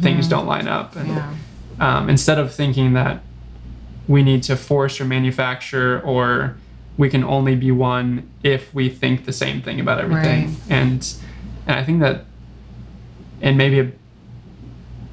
things 0.01 0.27
don't 0.27 0.47
line 0.47 0.67
up 0.67 0.95
and 0.95 1.09
Yeah. 1.09 1.35
um, 1.79 2.09
instead 2.09 2.39
of 2.39 2.53
thinking 2.53 2.93
that 2.93 3.21
we 4.09 4.23
need 4.23 4.41
to 4.43 4.55
force 4.57 4.99
or 4.99 5.05
manufacture 5.05 6.01
or 6.01 6.57
we 6.97 7.09
can 7.09 7.23
only 7.23 7.55
be 7.55 7.71
one 7.71 8.27
if 8.43 8.73
we 8.73 8.89
think 8.89 9.23
the 9.23 9.31
same 9.31 9.61
thing 9.61 9.79
about 9.79 9.99
everything 9.99 10.47
Right. 10.47 10.57
and 10.69 11.13
and 11.67 11.75
i 11.79 11.83
think 11.85 12.01
that 12.01 12.25
in 13.41 13.55
maybe 13.55 13.79
a 13.79 13.91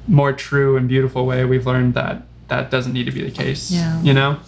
more 0.07 0.33
true 0.33 0.75
and 0.77 0.87
beautiful 0.87 1.25
way 1.25 1.45
we've 1.45 1.65
learned 1.65 1.93
that 1.93 2.23
that 2.47 2.71
doesn't 2.71 2.93
need 2.93 3.05
to 3.05 3.11
be 3.11 3.23
the 3.23 3.31
case 3.31 3.71
Yeah. 3.71 4.01
you 4.01 4.13
know 4.13 4.39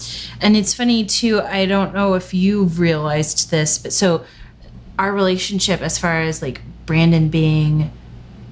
And 0.41 0.55
it's 0.57 0.73
funny 0.73 1.05
too, 1.05 1.41
I 1.41 1.65
don't 1.65 1.93
know 1.93 2.13
if 2.15 2.33
you've 2.33 2.79
realized 2.79 3.51
this, 3.51 3.77
but 3.77 3.91
so 3.93 4.23
our 4.97 5.11
relationship 5.13 5.81
as 5.81 5.97
far 5.99 6.21
as 6.21 6.41
like 6.41 6.61
Brandon 6.85 7.27
being 7.29 7.91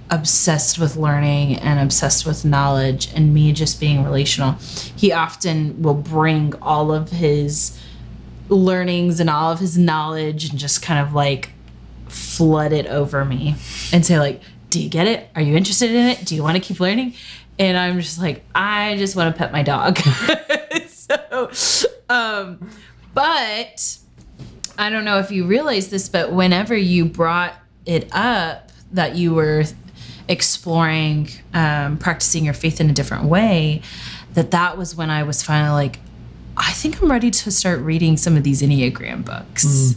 obsessed 0.09 0.79
with 0.79 0.95
learning 0.95 1.55
and 1.55 1.79
obsessed 1.79 2.25
with 2.25 2.45
knowledge 2.45 3.11
and 3.13 3.33
me 3.33 3.51
just 3.51 3.79
being 3.79 4.03
relational, 4.03 4.53
he 4.95 5.11
often 5.11 5.81
will 5.81 5.93
bring 5.93 6.53
all 6.61 6.91
of 6.91 7.09
his 7.09 7.79
learnings 8.49 9.19
and 9.19 9.29
all 9.29 9.51
of 9.51 9.59
his 9.59 9.77
knowledge 9.77 10.49
and 10.49 10.57
just 10.57 10.81
kind 10.81 11.05
of 11.05 11.13
like 11.13 11.51
flood 12.07 12.71
it 12.71 12.87
over 12.87 13.25
me 13.25 13.55
and 13.91 14.05
say 14.05 14.17
like 14.17 14.41
do 14.69 14.81
you 14.81 14.89
get 14.89 15.07
it? 15.07 15.29
Are 15.33 15.41
you 15.41 15.55
interested 15.55 15.91
in 15.91 16.07
it? 16.07 16.25
Do 16.25 16.35
you 16.35 16.43
want 16.43 16.55
to 16.55 16.61
keep 16.61 16.79
learning? 16.79 17.13
And 17.59 17.77
i'm 17.77 17.99
just 17.99 18.19
like 18.19 18.43
i 18.53 18.95
just 18.97 19.15
want 19.15 19.33
to 19.33 19.37
pet 19.37 19.51
my 19.51 19.63
dog. 19.63 19.99
So 20.87 21.49
um 22.09 22.69
but 23.13 23.97
i 24.77 24.89
don't 24.89 25.05
know 25.05 25.19
if 25.19 25.31
you 25.31 25.45
realize 25.45 25.89
this 25.89 26.09
but 26.09 26.33
whenever 26.33 26.75
you 26.75 27.05
brought 27.05 27.53
it 27.85 28.09
up 28.11 28.71
that 28.91 29.15
you 29.15 29.33
were 29.33 29.63
exploring 30.27 31.29
um, 31.53 31.97
practicing 31.97 32.45
your 32.45 32.53
faith 32.53 32.81
in 32.81 32.89
a 32.89 32.93
different 32.93 33.25
way 33.25 33.81
that 34.33 34.51
that 34.51 34.77
was 34.77 34.95
when 34.95 35.09
i 35.09 35.23
was 35.23 35.41
finally 35.43 35.71
like 35.71 35.99
I 36.59 36.71
think 36.71 36.99
I'm 37.01 37.11
ready 37.11 37.29
to 37.29 37.51
start 37.51 37.81
reading 37.81 38.17
some 38.17 38.35
of 38.35 38.41
these 38.43 38.63
Enneagram 38.63 39.23
books. 39.23 39.95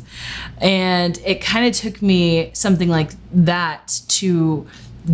And 0.59 1.19
it 1.25 1.41
kind 1.41 1.65
of 1.67 1.73
took 1.73 2.03
me 2.03 2.51
something 2.53 2.91
like 2.91 3.13
that 3.33 4.03
to 4.09 4.67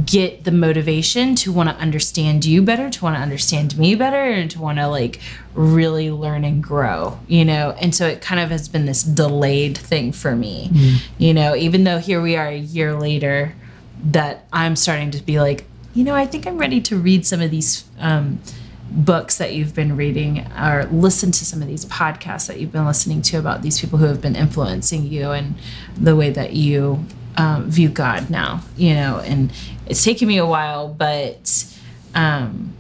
get 0.04 0.42
the 0.42 0.50
motivation 0.50 1.36
to 1.36 1.52
want 1.52 1.68
to 1.68 1.76
understand 1.76 2.44
you 2.44 2.62
better, 2.62 2.90
to 2.90 3.04
want 3.04 3.14
to 3.14 3.22
understand 3.22 3.78
me 3.78 3.94
better, 3.94 4.16
and 4.16 4.50
to 4.50 4.60
want 4.60 4.78
to 4.78 4.88
like 4.88 5.20
really 5.54 6.10
learn 6.10 6.44
and 6.44 6.62
grow, 6.62 7.18
you 7.28 7.44
know? 7.44 7.76
And 7.80 7.94
so 7.94 8.08
it 8.08 8.20
kind 8.20 8.40
of 8.40 8.50
has 8.50 8.68
been 8.68 8.86
this 8.86 9.04
delayed 9.04 9.78
thing 9.78 10.10
for 10.10 10.34
me, 10.34 10.70
you 11.18 11.32
know, 11.32 11.54
even 11.54 11.84
though 11.84 11.98
here 11.98 12.20
we 12.20 12.34
are 12.34 12.48
a 12.48 12.58
year 12.58 12.94
later, 12.98 13.54
that 14.04 14.46
I'm 14.52 14.76
starting 14.76 15.10
to 15.12 15.22
be 15.22 15.40
like, 15.40 15.64
you 15.94 16.04
know, 16.04 16.14
I 16.14 16.26
think 16.26 16.46
I'm 16.46 16.58
ready 16.58 16.80
to 16.82 16.98
read 16.98 17.26
some 17.26 17.40
of 17.40 17.50
these. 17.50 17.84
Um, 17.98 18.40
books 18.88 19.36
that 19.38 19.52
you've 19.52 19.74
been 19.74 19.96
reading 19.96 20.46
or 20.56 20.84
listen 20.92 21.32
to 21.32 21.44
some 21.44 21.60
of 21.60 21.68
these 21.68 21.84
podcasts 21.86 22.46
that 22.46 22.60
you've 22.60 22.72
been 22.72 22.86
listening 22.86 23.20
to 23.20 23.36
about 23.36 23.62
these 23.62 23.80
people 23.80 23.98
who 23.98 24.06
have 24.06 24.20
been 24.20 24.36
influencing 24.36 25.04
you 25.04 25.32
and 25.32 25.54
the 25.98 26.14
way 26.14 26.30
that 26.30 26.52
you 26.52 27.04
um, 27.36 27.68
view 27.68 27.88
God 27.88 28.30
now, 28.30 28.62
you 28.76 28.94
know, 28.94 29.20
and 29.24 29.52
it's 29.86 30.02
taken 30.02 30.28
me 30.28 30.38
a 30.38 30.46
while, 30.46 30.88
but 30.88 31.66
um, 32.14 32.74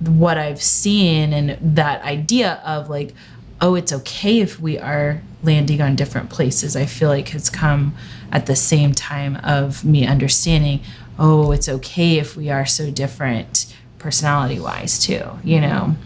what 0.00 0.38
I've 0.38 0.62
seen 0.62 1.32
and 1.32 1.76
that 1.76 2.02
idea 2.02 2.60
of 2.64 2.88
like, 2.88 3.14
oh, 3.60 3.74
it's 3.74 3.92
okay 3.92 4.40
if 4.40 4.60
we 4.60 4.78
are 4.78 5.22
landing 5.42 5.80
on 5.80 5.96
different 5.96 6.30
places, 6.30 6.76
I 6.76 6.86
feel 6.86 7.08
like 7.08 7.28
has 7.28 7.48
come 7.48 7.94
at 8.32 8.46
the 8.46 8.56
same 8.56 8.92
time 8.92 9.36
of 9.36 9.84
me 9.84 10.06
understanding, 10.06 10.80
oh, 11.18 11.52
it's 11.52 11.68
okay 11.68 12.18
if 12.18 12.36
we 12.36 12.50
are 12.50 12.66
so 12.66 12.90
different 12.90 13.74
personality 13.98 14.60
wise 14.60 14.98
too, 14.98 15.24
you 15.42 15.60
know. 15.60 15.96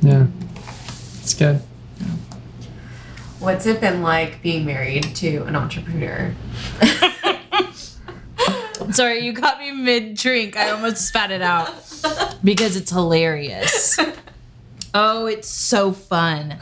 Yeah. 0.00 0.26
It's 1.20 1.34
good. 1.34 1.60
What's 3.38 3.66
it 3.66 3.80
been 3.80 4.02
like 4.02 4.42
being 4.42 4.64
married 4.64 5.14
to 5.16 5.44
an 5.44 5.54
entrepreneur? 5.54 6.34
Sorry, 8.90 9.20
you 9.20 9.34
caught 9.34 9.58
me 9.58 9.70
mid 9.70 10.16
drink. 10.16 10.56
I 10.56 10.70
almost 10.70 11.06
spat 11.06 11.30
it 11.30 11.42
out 11.42 11.68
because 12.42 12.76
it's 12.76 12.90
hilarious. 12.90 13.98
Oh, 14.94 15.26
it's 15.26 15.48
so 15.48 15.92
fun. 15.92 16.52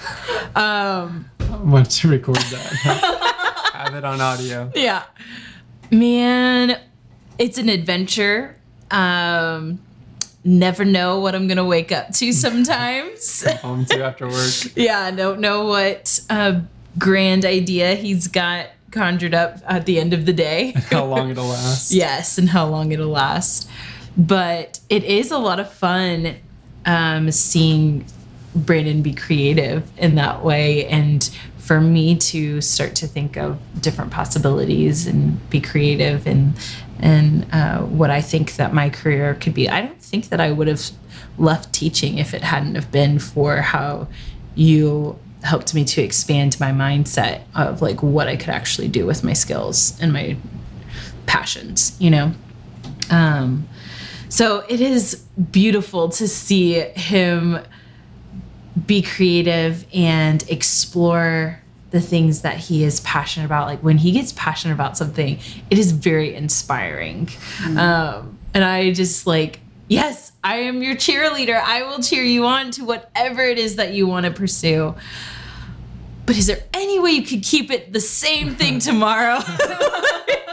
Um, 0.56 1.30
I 1.38 1.56
want 1.62 1.88
to 1.92 2.08
record 2.08 2.36
that. 2.36 3.34
Have 3.76 3.94
it 3.94 4.04
on 4.04 4.20
audio. 4.20 4.70
yeah. 4.74 5.04
Man, 5.90 6.80
it's 7.38 7.58
an 7.58 7.68
adventure. 7.68 8.56
Um, 8.90 9.80
never 10.44 10.84
know 10.84 11.20
what 11.20 11.34
I'm 11.34 11.48
gonna 11.48 11.64
wake 11.64 11.92
up 11.92 12.12
to 12.14 12.32
sometimes. 12.44 13.44
Home 13.60 13.84
to 13.86 14.04
after 14.04 14.28
work. 14.28 14.52
yeah, 14.76 15.00
I 15.00 15.10
don't 15.10 15.40
know 15.40 15.66
what 15.66 16.20
uh, 16.30 16.60
grand 16.98 17.44
idea 17.44 17.94
he's 17.94 18.28
got 18.28 18.68
conjured 18.90 19.34
up 19.34 19.58
at 19.66 19.84
the 19.86 20.00
end 20.00 20.14
of 20.14 20.24
the 20.26 20.32
day. 20.32 20.72
How 20.90 21.04
long 21.04 21.30
it'll 21.30 21.46
last. 21.46 21.92
yes, 21.92 22.38
and 22.38 22.48
how 22.48 22.66
long 22.66 22.92
it'll 22.92 23.08
last. 23.08 23.68
But 24.16 24.80
it 24.88 25.04
is 25.04 25.30
a 25.30 25.38
lot 25.38 25.60
of 25.60 25.70
fun 25.70 26.36
um, 26.86 27.30
seeing 27.30 28.06
Brandon 28.54 29.02
be 29.02 29.12
creative 29.12 29.86
in 29.98 30.14
that 30.14 30.42
way 30.42 30.86
and 30.86 31.28
for 31.66 31.80
me 31.80 32.14
to 32.14 32.60
start 32.60 32.94
to 32.94 33.08
think 33.08 33.36
of 33.36 33.58
different 33.80 34.12
possibilities 34.12 35.04
and 35.06 35.50
be 35.50 35.60
creative 35.60 36.24
and 36.24 36.54
and 37.00 37.46
uh, 37.52 37.80
what 37.80 38.08
I 38.08 38.22
think 38.22 38.56
that 38.56 38.72
my 38.72 38.88
career 38.88 39.34
could 39.34 39.52
be. 39.52 39.68
I 39.68 39.82
don't 39.82 40.00
think 40.00 40.30
that 40.30 40.40
I 40.40 40.52
would 40.52 40.68
have 40.68 40.80
left 41.36 41.72
teaching 41.74 42.18
if 42.18 42.32
it 42.32 42.42
hadn't 42.42 42.76
have 42.76 42.90
been 42.90 43.18
for 43.18 43.56
how 43.56 44.08
you 44.54 45.18
helped 45.42 45.74
me 45.74 45.84
to 45.84 46.02
expand 46.02 46.58
my 46.58 46.70
mindset 46.70 47.42
of 47.54 47.82
like 47.82 48.02
what 48.02 48.28
I 48.28 48.36
could 48.36 48.48
actually 48.48 48.88
do 48.88 49.04
with 49.04 49.22
my 49.22 49.34
skills 49.34 49.98
and 50.00 50.12
my 50.12 50.36
passions, 51.26 51.96
you 52.00 52.10
know. 52.10 52.32
Um, 53.10 53.68
so 54.28 54.64
it 54.68 54.80
is 54.80 55.16
beautiful 55.50 56.08
to 56.10 56.28
see 56.28 56.74
him 56.80 57.58
be 58.84 59.00
creative 59.00 59.86
and 59.94 60.48
explore 60.50 61.60
the 61.90 62.00
things 62.00 62.42
that 62.42 62.58
he 62.58 62.84
is 62.84 63.00
passionate 63.00 63.46
about. 63.46 63.66
Like 63.66 63.80
when 63.80 63.96
he 63.98 64.12
gets 64.12 64.32
passionate 64.32 64.74
about 64.74 64.98
something, 64.98 65.38
it 65.70 65.78
is 65.78 65.92
very 65.92 66.34
inspiring. 66.34 67.28
Um, 67.64 68.38
and 68.52 68.64
I 68.64 68.92
just 68.92 69.26
like, 69.26 69.60
yes, 69.88 70.32
I 70.42 70.56
am 70.56 70.82
your 70.82 70.94
cheerleader. 70.94 71.60
I 71.60 71.82
will 71.82 72.02
cheer 72.02 72.22
you 72.22 72.44
on 72.44 72.70
to 72.72 72.84
whatever 72.84 73.42
it 73.42 73.58
is 73.58 73.76
that 73.76 73.92
you 73.92 74.06
want 74.06 74.26
to 74.26 74.32
pursue. 74.32 74.94
But 76.26 76.36
is 76.36 76.46
there 76.48 76.64
any 76.74 76.98
way 76.98 77.12
you 77.12 77.22
could 77.22 77.44
keep 77.44 77.70
it 77.70 77.92
the 77.92 78.00
same 78.00 78.56
thing 78.56 78.78
tomorrow? 78.80 79.38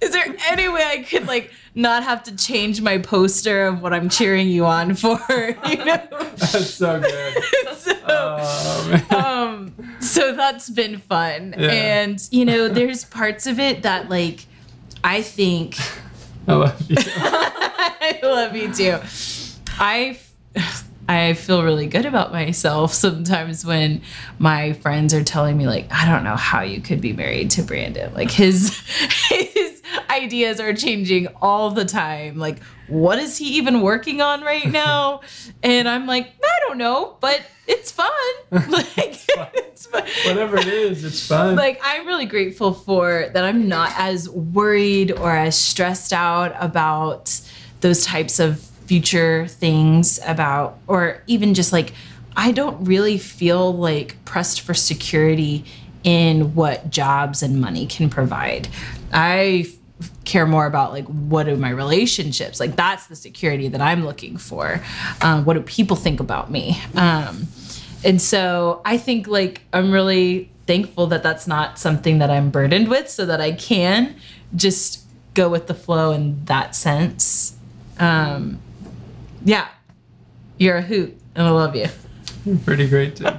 Is 0.00 0.10
there 0.10 0.24
any 0.48 0.68
way 0.68 0.82
I 0.84 1.02
could 1.02 1.26
like 1.26 1.50
not 1.74 2.02
have 2.02 2.22
to 2.24 2.36
change 2.36 2.80
my 2.80 2.98
poster 2.98 3.66
of 3.66 3.80
what 3.82 3.92
I'm 3.92 4.08
cheering 4.08 4.48
you 4.48 4.66
on 4.66 4.94
for? 4.94 5.18
You 5.68 5.84
know? 5.84 6.06
That's 6.36 6.70
so 6.70 7.00
good. 7.00 7.44
so, 7.78 7.92
Oh, 8.04 9.06
um, 9.16 9.74
so 10.00 10.32
that's 10.34 10.68
been 10.68 10.98
fun. 10.98 11.54
Yeah. 11.56 11.70
And 11.70 12.28
you 12.30 12.44
know, 12.44 12.68
there's 12.68 13.04
parts 13.04 13.46
of 13.46 13.58
it 13.58 13.82
that 13.84 14.08
like 14.08 14.46
I 15.04 15.22
think 15.22 15.76
I 16.48 16.52
love 16.54 16.90
you. 16.90 16.96
I 16.98 18.20
love 18.22 18.56
you 18.56 18.72
too. 18.72 18.98
I 19.78 20.18
I 21.08 21.34
feel 21.34 21.62
really 21.62 21.86
good 21.86 22.06
about 22.06 22.32
myself 22.32 22.92
sometimes 22.92 23.64
when 23.64 24.02
my 24.38 24.72
friends 24.74 25.14
are 25.14 25.24
telling 25.24 25.56
me 25.56 25.66
like 25.66 25.86
I 25.90 26.04
don't 26.06 26.24
know 26.24 26.36
how 26.36 26.62
you 26.62 26.80
could 26.80 27.00
be 27.00 27.12
married 27.12 27.50
to 27.52 27.62
Brandon. 27.62 28.12
Like 28.14 28.30
his 28.30 28.78
his 29.28 29.51
ideas 30.12 30.60
are 30.60 30.74
changing 30.74 31.28
all 31.40 31.70
the 31.70 31.84
time. 31.84 32.38
Like 32.38 32.62
what 32.88 33.18
is 33.18 33.38
he 33.38 33.56
even 33.56 33.80
working 33.80 34.20
on 34.20 34.42
right 34.42 34.70
now? 34.84 35.22
And 35.62 35.88
I'm 35.88 36.06
like, 36.06 36.32
I 36.44 36.58
don't 36.68 36.78
know, 36.78 37.16
but 37.20 37.40
it's 37.66 37.90
fun. 37.90 38.10
Like 38.50 38.86
it's 38.98 39.86
fun. 39.86 40.04
Whatever 40.26 40.58
it 40.58 40.66
is, 40.66 41.04
it's 41.04 41.26
fun. 41.26 41.56
like 41.56 41.80
I'm 41.82 42.06
really 42.06 42.26
grateful 42.26 42.74
for 42.74 43.30
that 43.32 43.44
I'm 43.44 43.66
not 43.68 43.92
as 43.96 44.28
worried 44.28 45.10
or 45.12 45.30
as 45.34 45.56
stressed 45.56 46.12
out 46.12 46.54
about 46.60 47.40
those 47.80 48.04
types 48.04 48.38
of 48.38 48.60
future 48.60 49.46
things 49.48 50.20
about 50.26 50.78
or 50.86 51.22
even 51.26 51.54
just 51.54 51.72
like 51.72 51.94
I 52.36 52.52
don't 52.52 52.84
really 52.84 53.18
feel 53.18 53.72
like 53.74 54.22
pressed 54.24 54.60
for 54.62 54.74
security 54.74 55.64
in 56.04 56.54
what 56.54 56.90
jobs 56.90 57.42
and 57.42 57.60
money 57.60 57.86
can 57.86 58.10
provide. 58.10 58.68
I 59.12 59.66
care 60.24 60.46
more 60.46 60.66
about 60.66 60.92
like 60.92 61.06
what 61.06 61.48
are 61.48 61.56
my 61.56 61.70
relationships 61.70 62.60
like 62.60 62.76
that's 62.76 63.06
the 63.06 63.16
security 63.16 63.68
that 63.68 63.80
i'm 63.80 64.04
looking 64.04 64.36
for 64.36 64.80
um, 65.20 65.44
what 65.44 65.54
do 65.54 65.60
people 65.62 65.96
think 65.96 66.20
about 66.20 66.50
me 66.50 66.80
um, 66.96 67.48
and 68.04 68.20
so 68.20 68.80
I 68.84 68.98
think 68.98 69.28
like 69.28 69.62
I'm 69.72 69.92
really 69.92 70.50
thankful 70.66 71.06
that 71.08 71.22
that's 71.22 71.46
not 71.46 71.78
something 71.78 72.18
that 72.18 72.30
I'm 72.30 72.50
burdened 72.50 72.88
with 72.88 73.08
so 73.08 73.26
that 73.26 73.40
I 73.40 73.52
can 73.52 74.16
just 74.54 75.04
go 75.34 75.48
with 75.48 75.66
the 75.66 75.74
flow 75.74 76.12
in 76.12 76.44
that 76.46 76.74
sense. 76.74 77.56
Um, 77.98 78.60
yeah, 79.44 79.68
you're 80.58 80.76
a 80.76 80.82
hoot 80.82 81.16
and 81.34 81.46
I 81.46 81.50
love 81.50 81.76
you. 81.76 81.86
Pretty 82.64 82.88
great 82.88 83.16
too. 83.16 83.26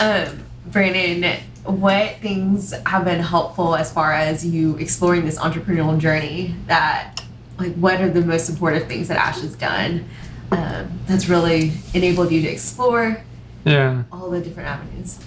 Um, 0.00 0.44
Brandon, 0.66 1.40
what 1.68 2.16
things 2.16 2.72
have 2.86 3.04
been 3.04 3.20
helpful 3.20 3.76
as 3.76 3.92
far 3.92 4.12
as 4.12 4.44
you 4.46 4.76
exploring 4.78 5.24
this 5.26 5.38
entrepreneurial 5.38 5.98
journey? 5.98 6.54
That, 6.66 7.20
like, 7.58 7.74
what 7.74 8.00
are 8.00 8.08
the 8.08 8.22
most 8.22 8.46
supportive 8.46 8.88
things 8.88 9.08
that 9.08 9.18
Ash 9.18 9.40
has 9.40 9.54
done 9.54 10.08
um, 10.50 10.98
that's 11.06 11.28
really 11.28 11.72
enabled 11.92 12.32
you 12.32 12.40
to 12.42 12.48
explore 12.48 13.22
Yeah. 13.64 14.04
all 14.10 14.30
the 14.30 14.40
different 14.40 14.68
avenues? 14.68 15.18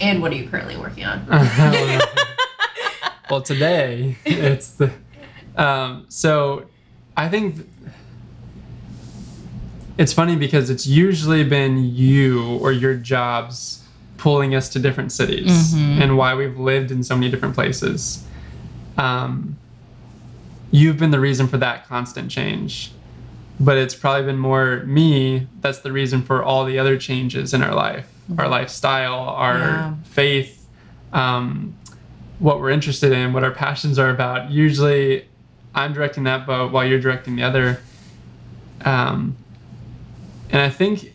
And 0.00 0.22
what 0.22 0.32
are 0.32 0.36
you 0.36 0.48
currently 0.48 0.76
working 0.76 1.04
on? 1.04 1.26
well, 3.30 3.42
today 3.42 4.16
it's 4.24 4.70
the. 4.70 4.90
Um, 5.56 6.06
so, 6.08 6.64
I 7.16 7.28
think 7.28 7.54
th- 7.56 7.66
it's 9.96 10.12
funny 10.12 10.34
because 10.34 10.68
it's 10.70 10.84
usually 10.86 11.44
been 11.44 11.76
you 11.94 12.56
or 12.58 12.72
your 12.72 12.94
jobs 12.96 13.83
pulling 14.16 14.54
us 14.54 14.68
to 14.70 14.78
different 14.78 15.12
cities 15.12 15.74
and 15.74 16.16
why 16.16 16.34
we've 16.34 16.58
lived 16.58 16.90
in 16.90 17.02
so 17.02 17.14
many 17.16 17.30
different 17.30 17.54
places. 17.54 18.24
Um, 18.96 19.56
you've 20.70 20.98
been 20.98 21.10
the 21.10 21.20
reason 21.20 21.46
for 21.48 21.58
that 21.58 21.86
constant 21.88 22.30
change. 22.30 22.92
But 23.60 23.76
it's 23.78 23.94
probably 23.94 24.24
been 24.26 24.38
more 24.38 24.82
me 24.84 25.46
that's 25.60 25.78
the 25.78 25.92
reason 25.92 26.22
for 26.22 26.42
all 26.42 26.64
the 26.64 26.76
other 26.80 26.98
changes 26.98 27.54
in 27.54 27.62
our 27.62 27.72
life, 27.72 28.08
our 28.36 28.48
lifestyle, 28.48 29.14
our 29.20 29.58
Yeah. 29.58 29.94
faith, 30.04 30.66
um, 31.12 31.74
what 32.40 32.58
we're 32.60 32.70
interested 32.70 33.12
in, 33.12 33.32
what 33.32 33.44
our 33.44 33.52
passions 33.52 33.96
are 33.96 34.10
about. 34.10 34.50
Usually 34.50 35.24
I'm 35.72 35.92
directing 35.92 36.24
that 36.24 36.46
boat 36.46 36.72
while 36.72 36.84
you're 36.84 37.00
directing 37.00 37.36
the 37.36 37.44
other. 37.44 37.80
Um, 38.84 39.36
and 40.50 40.60
I 40.60 40.68
think 40.68 41.13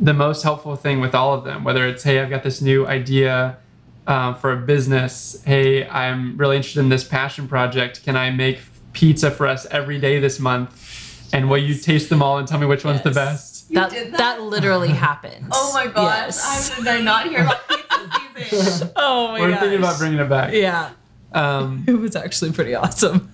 the 0.00 0.14
most 0.14 0.42
helpful 0.42 0.76
thing 0.76 1.00
with 1.00 1.14
all 1.14 1.34
of 1.34 1.44
them, 1.44 1.62
whether 1.62 1.86
it's, 1.86 2.02
hey, 2.02 2.20
I've 2.20 2.30
got 2.30 2.42
this 2.42 2.60
new 2.62 2.86
idea 2.86 3.58
uh, 4.06 4.32
for 4.34 4.50
a 4.52 4.56
business, 4.56 5.42
hey, 5.44 5.86
I'm 5.86 6.36
really 6.38 6.56
interested 6.56 6.80
in 6.80 6.88
this 6.88 7.04
passion 7.04 7.46
project. 7.46 8.02
Can 8.02 8.16
I 8.16 8.30
make 8.30 8.60
pizza 8.92 9.30
for 9.30 9.46
us 9.46 9.66
every 9.66 9.98
day 9.98 10.18
this 10.18 10.40
month? 10.40 11.28
And 11.32 11.48
will 11.48 11.58
you 11.58 11.74
taste 11.74 12.08
them 12.08 12.22
all 12.22 12.38
and 12.38 12.48
tell 12.48 12.58
me 12.58 12.66
which 12.66 12.84
one's 12.84 13.02
the 13.02 13.10
best? 13.12 13.70
You 13.70 13.74
that, 13.76 13.90
did 13.90 14.12
that 14.14 14.18
that? 14.18 14.42
literally 14.42 14.88
happened. 15.08 15.46
Oh 15.52 15.70
my 15.74 15.86
gosh. 15.86 16.26
Yes. 16.26 16.68
How 16.70 16.76
did 16.78 16.88
I 16.88 17.00
not 17.02 17.28
hear 17.28 17.42
about 17.42 17.68
pizza 17.68 18.48
season? 18.50 18.90
oh 18.96 19.28
my 19.28 19.40
We're 19.42 19.50
gosh. 19.50 19.60
thinking 19.60 19.78
about 19.78 19.98
bringing 19.98 20.18
it 20.18 20.28
back. 20.28 20.52
Yeah, 20.54 20.90
Um, 21.32 21.84
it 21.88 21.92
was 21.92 22.16
actually 22.16 22.50
pretty 22.52 22.74
awesome. 22.74 23.30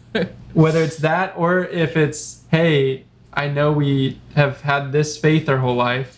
whether 0.53 0.83
it's 0.83 0.97
that 0.99 1.33
or 1.37 1.65
if 1.67 1.97
it's 1.99 2.43
hey 2.51 3.05
i 3.35 3.47
know 3.49 3.71
we 3.71 4.19
have 4.35 4.63
had 4.63 4.91
this 4.91 5.19
faith 5.19 5.47
our 5.47 5.59
whole 5.59 5.75
life 5.75 6.16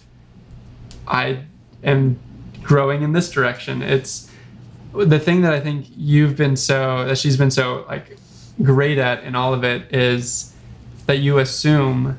i 1.08 1.44
am 1.82 2.18
growing 2.62 3.02
in 3.02 3.12
this 3.12 3.30
direction. 3.30 3.82
It's 3.82 4.30
the 4.94 5.18
thing 5.18 5.42
that 5.42 5.52
i 5.52 5.60
think 5.60 5.86
you've 5.96 6.36
been 6.36 6.56
so 6.56 7.04
that 7.04 7.18
she's 7.18 7.36
been 7.36 7.50
so 7.50 7.84
like 7.88 8.16
great 8.62 8.98
at 8.98 9.22
in 9.22 9.34
all 9.34 9.52
of 9.52 9.62
it 9.62 9.94
is 9.94 10.54
that 11.06 11.18
you 11.18 11.38
assume 11.38 12.18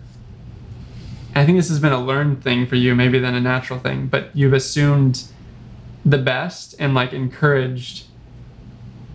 i 1.36 1.44
think 1.46 1.58
this 1.58 1.68
has 1.68 1.80
been 1.80 1.92
a 1.92 2.02
learned 2.02 2.44
thing 2.44 2.66
for 2.68 2.76
you 2.76 2.94
maybe 2.96 3.18
than 3.20 3.34
a 3.34 3.42
natural 3.42 3.80
thing 3.80 4.08
but 4.08 4.30
you've 4.36 4.54
assumed 4.54 5.26
the 6.06 6.18
best 6.18 6.76
and 6.80 6.94
like 6.94 7.12
encouraged 7.12 8.06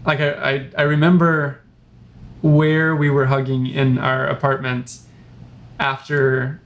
like 0.04 0.20
i 0.20 0.32
i, 0.32 0.70
I 0.78 0.82
remember 0.82 1.60
where 2.42 2.94
we 2.94 3.08
were 3.08 3.26
hugging 3.26 3.66
in 3.66 3.98
our 3.98 4.26
apartment 4.26 4.98
after 5.78 6.60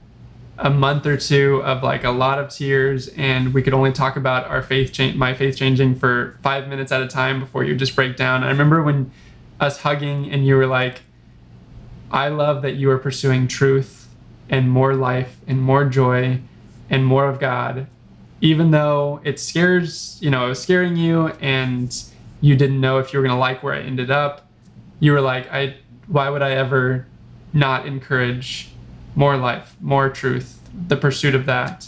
a 0.61 0.69
month 0.69 1.05
or 1.05 1.15
two 1.15 1.63
of 1.63 1.81
like 1.83 2.03
a 2.03 2.11
lot 2.11 2.37
of 2.37 2.49
tears 2.49 3.07
and 3.09 3.53
we 3.53 3.61
could 3.61 3.73
only 3.73 3.93
talk 3.93 4.17
about 4.17 4.45
our 4.47 4.61
faith 4.61 4.91
change 4.91 5.15
my 5.15 5.33
faith 5.33 5.55
changing 5.55 5.95
for 5.95 6.37
five 6.43 6.67
minutes 6.67 6.91
at 6.91 7.01
a 7.01 7.07
time 7.07 7.39
before 7.39 7.63
you 7.63 7.75
just 7.75 7.95
break 7.95 8.17
down. 8.17 8.43
I 8.43 8.49
remember 8.49 8.83
when 8.83 9.11
us 9.59 9.81
hugging 9.81 10.31
and 10.31 10.45
you 10.45 10.55
were 10.55 10.67
like 10.67 11.01
i 12.11 12.27
love 12.27 12.61
that 12.61 12.75
you 12.75 12.89
are 12.89 12.97
pursuing 12.97 13.47
truth 13.47 14.07
and 14.49 14.69
more 14.69 14.93
life 14.95 15.37
and 15.47 15.61
more 15.61 15.85
joy 15.85 16.39
and 16.89 17.05
more 17.05 17.27
of 17.27 17.39
god 17.39 17.87
even 18.41 18.71
though 18.71 19.19
it 19.23 19.39
scares 19.39 20.17
you 20.21 20.29
know 20.29 20.45
it 20.45 20.49
was 20.49 20.61
scaring 20.61 20.95
you 20.95 21.27
and 21.41 22.03
you 22.41 22.55
didn't 22.55 22.79
know 22.79 22.99
if 22.99 23.11
you 23.11 23.19
were 23.19 23.25
going 23.25 23.35
to 23.35 23.39
like 23.39 23.61
where 23.61 23.73
i 23.73 23.79
ended 23.79 24.09
up 24.09 24.47
you 24.99 25.11
were 25.11 25.21
like 25.21 25.51
i 25.51 25.75
why 26.07 26.29
would 26.29 26.41
i 26.41 26.51
ever 26.51 27.05
not 27.51 27.85
encourage 27.85 28.68
more 29.19 29.35
life 29.37 29.75
more 29.81 30.09
truth 30.09 30.49
the 30.87 30.95
pursuit 30.95 31.35
of 31.35 31.45
that. 31.45 31.87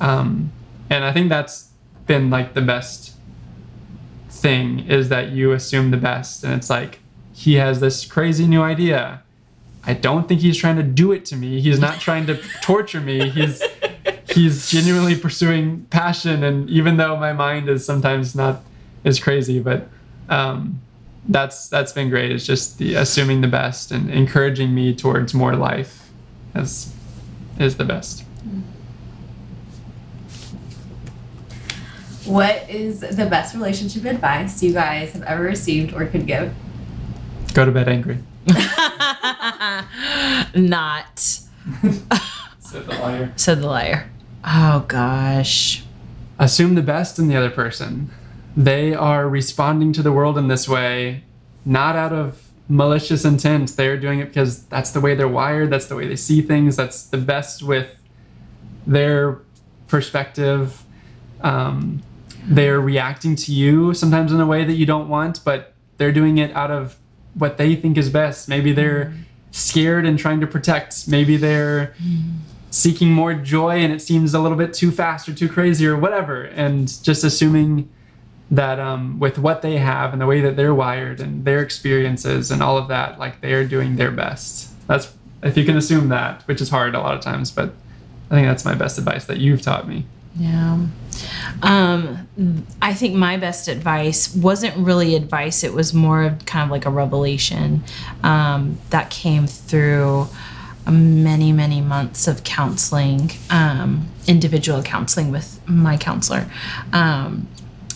Um, 0.00 0.52
and 0.90 1.04
i 1.04 1.12
think 1.12 1.28
that's 1.28 1.70
been 2.06 2.30
like 2.30 2.54
the 2.54 2.60
best 2.60 3.12
thing 4.42 4.80
is 4.90 5.08
that 5.08 5.30
you 5.30 5.52
assume 5.52 5.90
the 5.90 5.96
best. 5.96 6.44
And 6.44 6.52
it's 6.52 6.68
like 6.68 6.98
he 7.32 7.54
has 7.54 7.80
this 7.80 8.04
crazy 8.04 8.46
new 8.46 8.62
idea. 8.62 9.22
I 9.84 9.94
don't 9.94 10.28
think 10.28 10.40
he's 10.40 10.56
trying 10.56 10.76
to 10.76 10.82
do 10.82 11.12
it 11.12 11.24
to 11.26 11.36
me. 11.36 11.60
He's 11.60 11.78
not 11.78 12.00
trying 12.00 12.26
to 12.26 12.34
torture 12.62 13.00
me. 13.00 13.30
He's 13.30 13.62
he's 14.30 14.70
genuinely 14.70 15.16
pursuing 15.16 15.86
passion. 15.90 16.42
And 16.42 16.68
even 16.68 16.96
though 16.96 17.16
my 17.16 17.32
mind 17.32 17.68
is 17.68 17.84
sometimes 17.84 18.34
not 18.34 18.62
as 19.04 19.18
crazy 19.18 19.58
but 19.58 19.88
um, 20.28 20.80
that's 21.28 21.68
that's 21.68 21.92
been 21.92 22.10
great. 22.10 22.32
It's 22.32 22.46
just 22.46 22.78
the 22.78 22.94
assuming 22.94 23.40
the 23.40 23.48
best 23.48 23.90
and 23.92 24.10
encouraging 24.10 24.74
me 24.74 24.94
towards 24.94 25.34
more 25.34 25.54
life 25.54 26.10
is 26.54 26.94
is 27.58 27.76
the 27.76 27.84
best. 27.84 28.24
What 32.24 32.70
is 32.70 33.00
the 33.00 33.26
best 33.26 33.54
relationship 33.54 34.04
advice 34.04 34.62
you 34.62 34.72
guys 34.72 35.12
have 35.12 35.22
ever 35.24 35.42
received 35.42 35.92
or 35.92 36.06
could 36.06 36.26
give? 36.26 36.54
Go 37.52 37.64
to 37.64 37.72
bed 37.72 37.88
angry. 37.88 38.18
Not, 40.54 41.18
Said 41.18 42.86
the 42.86 42.96
liar. 43.00 43.32
said 43.36 43.60
the 43.60 43.66
liar. 43.66 44.10
Oh 44.44 44.84
gosh. 44.88 45.84
Assume 46.38 46.74
the 46.74 46.82
best 46.82 47.18
in 47.18 47.28
the 47.28 47.36
other 47.36 47.50
person. 47.50 48.10
They 48.56 48.94
are 48.94 49.28
responding 49.28 49.92
to 49.94 50.02
the 50.02 50.12
world 50.12 50.38
in 50.38 50.48
this 50.48 50.68
way, 50.68 51.24
not 51.64 51.96
out 51.96 52.12
of 52.12 52.41
malicious 52.68 53.24
intent. 53.24 53.76
They're 53.76 53.96
doing 53.96 54.20
it 54.20 54.26
because 54.26 54.64
that's 54.64 54.90
the 54.90 55.00
way 55.00 55.14
they're 55.14 55.28
wired. 55.28 55.70
That's 55.70 55.86
the 55.86 55.96
way 55.96 56.06
they 56.06 56.16
see 56.16 56.42
things. 56.42 56.76
That's 56.76 57.04
the 57.04 57.18
best 57.18 57.62
with 57.62 57.96
their 58.86 59.40
perspective. 59.88 60.84
Um, 61.42 62.02
they're 62.44 62.80
reacting 62.80 63.36
to 63.36 63.52
you 63.52 63.94
sometimes 63.94 64.32
in 64.32 64.40
a 64.40 64.46
way 64.46 64.64
that 64.64 64.74
you 64.74 64.86
don't 64.86 65.08
want, 65.08 65.44
but 65.44 65.74
they're 65.98 66.12
doing 66.12 66.38
it 66.38 66.54
out 66.56 66.70
of 66.70 66.96
what 67.34 67.56
they 67.56 67.76
think 67.76 67.96
is 67.96 68.10
best. 68.10 68.48
Maybe 68.48 68.72
they're 68.72 69.12
scared 69.50 70.06
and 70.06 70.18
trying 70.18 70.40
to 70.40 70.46
protect. 70.46 71.08
Maybe 71.08 71.36
they're 71.36 71.94
seeking 72.70 73.12
more 73.12 73.34
joy 73.34 73.76
and 73.76 73.92
it 73.92 74.00
seems 74.00 74.34
a 74.34 74.40
little 74.40 74.56
bit 74.56 74.72
too 74.72 74.90
fast 74.90 75.28
or 75.28 75.34
too 75.34 75.48
crazy 75.48 75.86
or 75.86 75.96
whatever. 75.96 76.42
And 76.44 76.88
just 77.02 77.22
assuming 77.22 77.90
that 78.52 78.78
um, 78.78 79.18
with 79.18 79.38
what 79.38 79.62
they 79.62 79.78
have 79.78 80.12
and 80.12 80.20
the 80.20 80.26
way 80.26 80.42
that 80.42 80.56
they're 80.56 80.74
wired 80.74 81.20
and 81.20 81.44
their 81.46 81.62
experiences 81.62 82.50
and 82.50 82.62
all 82.62 82.76
of 82.76 82.86
that, 82.88 83.18
like 83.18 83.40
they're 83.40 83.66
doing 83.66 83.96
their 83.96 84.10
best. 84.10 84.68
That's 84.86 85.12
if 85.42 85.56
you 85.56 85.64
can 85.64 85.76
assume 85.76 86.10
that, 86.10 86.42
which 86.42 86.60
is 86.60 86.68
hard 86.68 86.94
a 86.94 87.00
lot 87.00 87.14
of 87.14 87.22
times, 87.22 87.50
but 87.50 87.72
I 88.30 88.34
think 88.34 88.46
that's 88.46 88.64
my 88.64 88.74
best 88.74 88.98
advice 88.98 89.24
that 89.24 89.38
you've 89.38 89.62
taught 89.62 89.88
me. 89.88 90.04
Yeah. 90.36 90.86
Um, 91.62 92.66
I 92.80 92.92
think 92.94 93.14
my 93.14 93.38
best 93.38 93.68
advice 93.68 94.34
wasn't 94.34 94.76
really 94.76 95.14
advice, 95.14 95.64
it 95.64 95.72
was 95.72 95.94
more 95.94 96.22
of 96.22 96.44
kind 96.44 96.64
of 96.64 96.70
like 96.70 96.84
a 96.86 96.90
revelation 96.90 97.82
um, 98.22 98.78
that 98.90 99.10
came 99.10 99.46
through 99.46 100.28
many, 100.86 101.52
many 101.52 101.80
months 101.80 102.28
of 102.28 102.44
counseling, 102.44 103.30
um, 103.50 104.08
individual 104.26 104.82
counseling 104.82 105.30
with 105.30 105.60
my 105.66 105.96
counselor. 105.96 106.46
Um, 106.92 107.48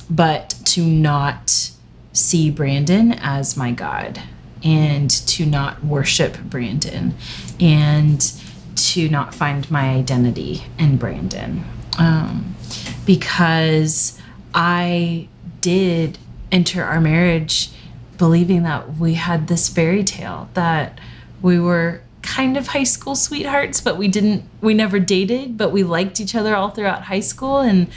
but 0.08 0.50
to 0.64 0.82
not 0.82 1.70
see 2.12 2.50
Brandon 2.50 3.12
as 3.12 3.56
my 3.56 3.72
God 3.72 4.22
and 4.62 5.10
to 5.10 5.46
not 5.46 5.84
worship 5.84 6.38
Brandon 6.44 7.14
and 7.60 8.32
to 8.74 9.08
not 9.08 9.34
find 9.34 9.70
my 9.70 9.90
identity 9.90 10.64
in 10.78 10.96
Brandon. 10.96 11.64
Um, 11.98 12.54
because 13.04 14.20
I 14.54 15.28
did 15.60 16.18
enter 16.52 16.82
our 16.82 17.00
marriage 17.00 17.70
believing 18.18 18.62
that 18.62 18.96
we 18.96 19.14
had 19.14 19.48
this 19.48 19.68
fairy 19.68 20.04
tale, 20.04 20.48
that 20.54 20.98
we 21.42 21.58
were 21.58 22.02
kind 22.22 22.56
of 22.56 22.68
high 22.68 22.84
school 22.84 23.14
sweethearts, 23.14 23.80
but 23.80 23.96
we 23.96 24.08
didn't, 24.08 24.42
we 24.60 24.74
never 24.74 24.98
dated, 24.98 25.56
but 25.56 25.70
we 25.70 25.82
liked 25.82 26.20
each 26.20 26.34
other 26.34 26.56
all 26.56 26.70
throughout 26.70 27.02
high 27.02 27.20
school. 27.20 27.58
And 27.58 27.88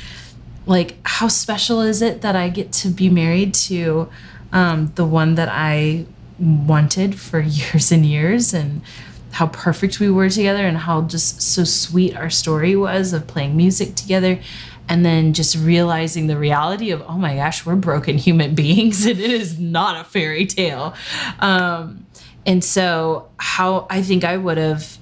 like, 0.70 0.98
how 1.04 1.28
special 1.28 1.82
is 1.82 2.02
it 2.02 2.22
that 2.22 2.36
I 2.36 2.50
get 2.50 2.72
to 2.74 2.90
be 2.90 3.10
married 3.10 3.54
to 3.56 4.10
um, 4.54 4.92
the 4.96 5.06
one 5.06 5.36
that 5.36 5.50
I 5.50 6.06
wanted 6.40 7.20
for 7.20 7.40
years 7.42 7.92
and 7.92 8.06
years? 8.06 8.54
And 8.54 8.82
how 9.32 9.48
perfect 9.48 10.00
we 10.00 10.10
were 10.10 10.30
together 10.30 10.66
and 10.66 10.78
how 10.78 11.02
just 11.04 11.42
so 11.42 11.64
sweet 11.64 12.16
our 12.16 12.30
story 12.30 12.76
was 12.76 13.14
of 13.14 13.28
playing 13.28 13.56
music 13.56 13.96
together 13.96 14.40
and 14.88 15.06
then 15.06 15.34
just 15.34 15.56
realizing 15.56 16.28
the 16.28 16.38
reality 16.38 16.90
of 16.90 17.02
oh 17.08 17.18
my 17.18 17.36
gosh 17.36 17.66
we're 17.66 17.76
broken 17.76 18.18
human 18.18 18.56
beings 18.64 19.06
and 19.06 19.20
it 19.20 19.32
is 19.32 19.60
not 19.60 20.00
a 20.02 20.04
fairy 20.04 20.46
tale 20.46 20.94
um, 21.40 22.06
and 22.46 22.64
so 22.64 23.30
how 23.38 23.86
i 23.90 24.02
think 24.02 24.24
i 24.24 24.36
would 24.36 24.58
have 24.58 24.98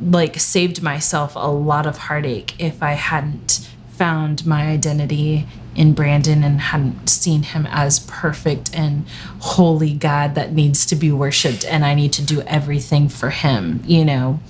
like 0.00 0.40
saved 0.40 0.82
myself 0.82 1.34
a 1.36 1.50
lot 1.50 1.86
of 1.86 1.98
heartache 1.98 2.58
if 2.58 2.82
i 2.82 2.92
hadn't 2.92 3.69
found 4.00 4.46
my 4.46 4.62
identity 4.62 5.46
in 5.76 5.92
Brandon 5.92 6.42
and 6.42 6.58
hadn't 6.58 7.10
seen 7.10 7.42
him 7.42 7.66
as 7.70 7.98
perfect 7.98 8.74
and 8.74 9.06
holy 9.40 9.92
God 9.92 10.34
that 10.36 10.54
needs 10.54 10.86
to 10.86 10.96
be 10.96 11.12
worshiped 11.12 11.66
and 11.66 11.84
I 11.84 11.92
need 11.92 12.10
to 12.14 12.22
do 12.24 12.40
everything 12.46 13.10
for 13.10 13.28
him, 13.28 13.82
you 13.84 14.06
know. 14.06 14.40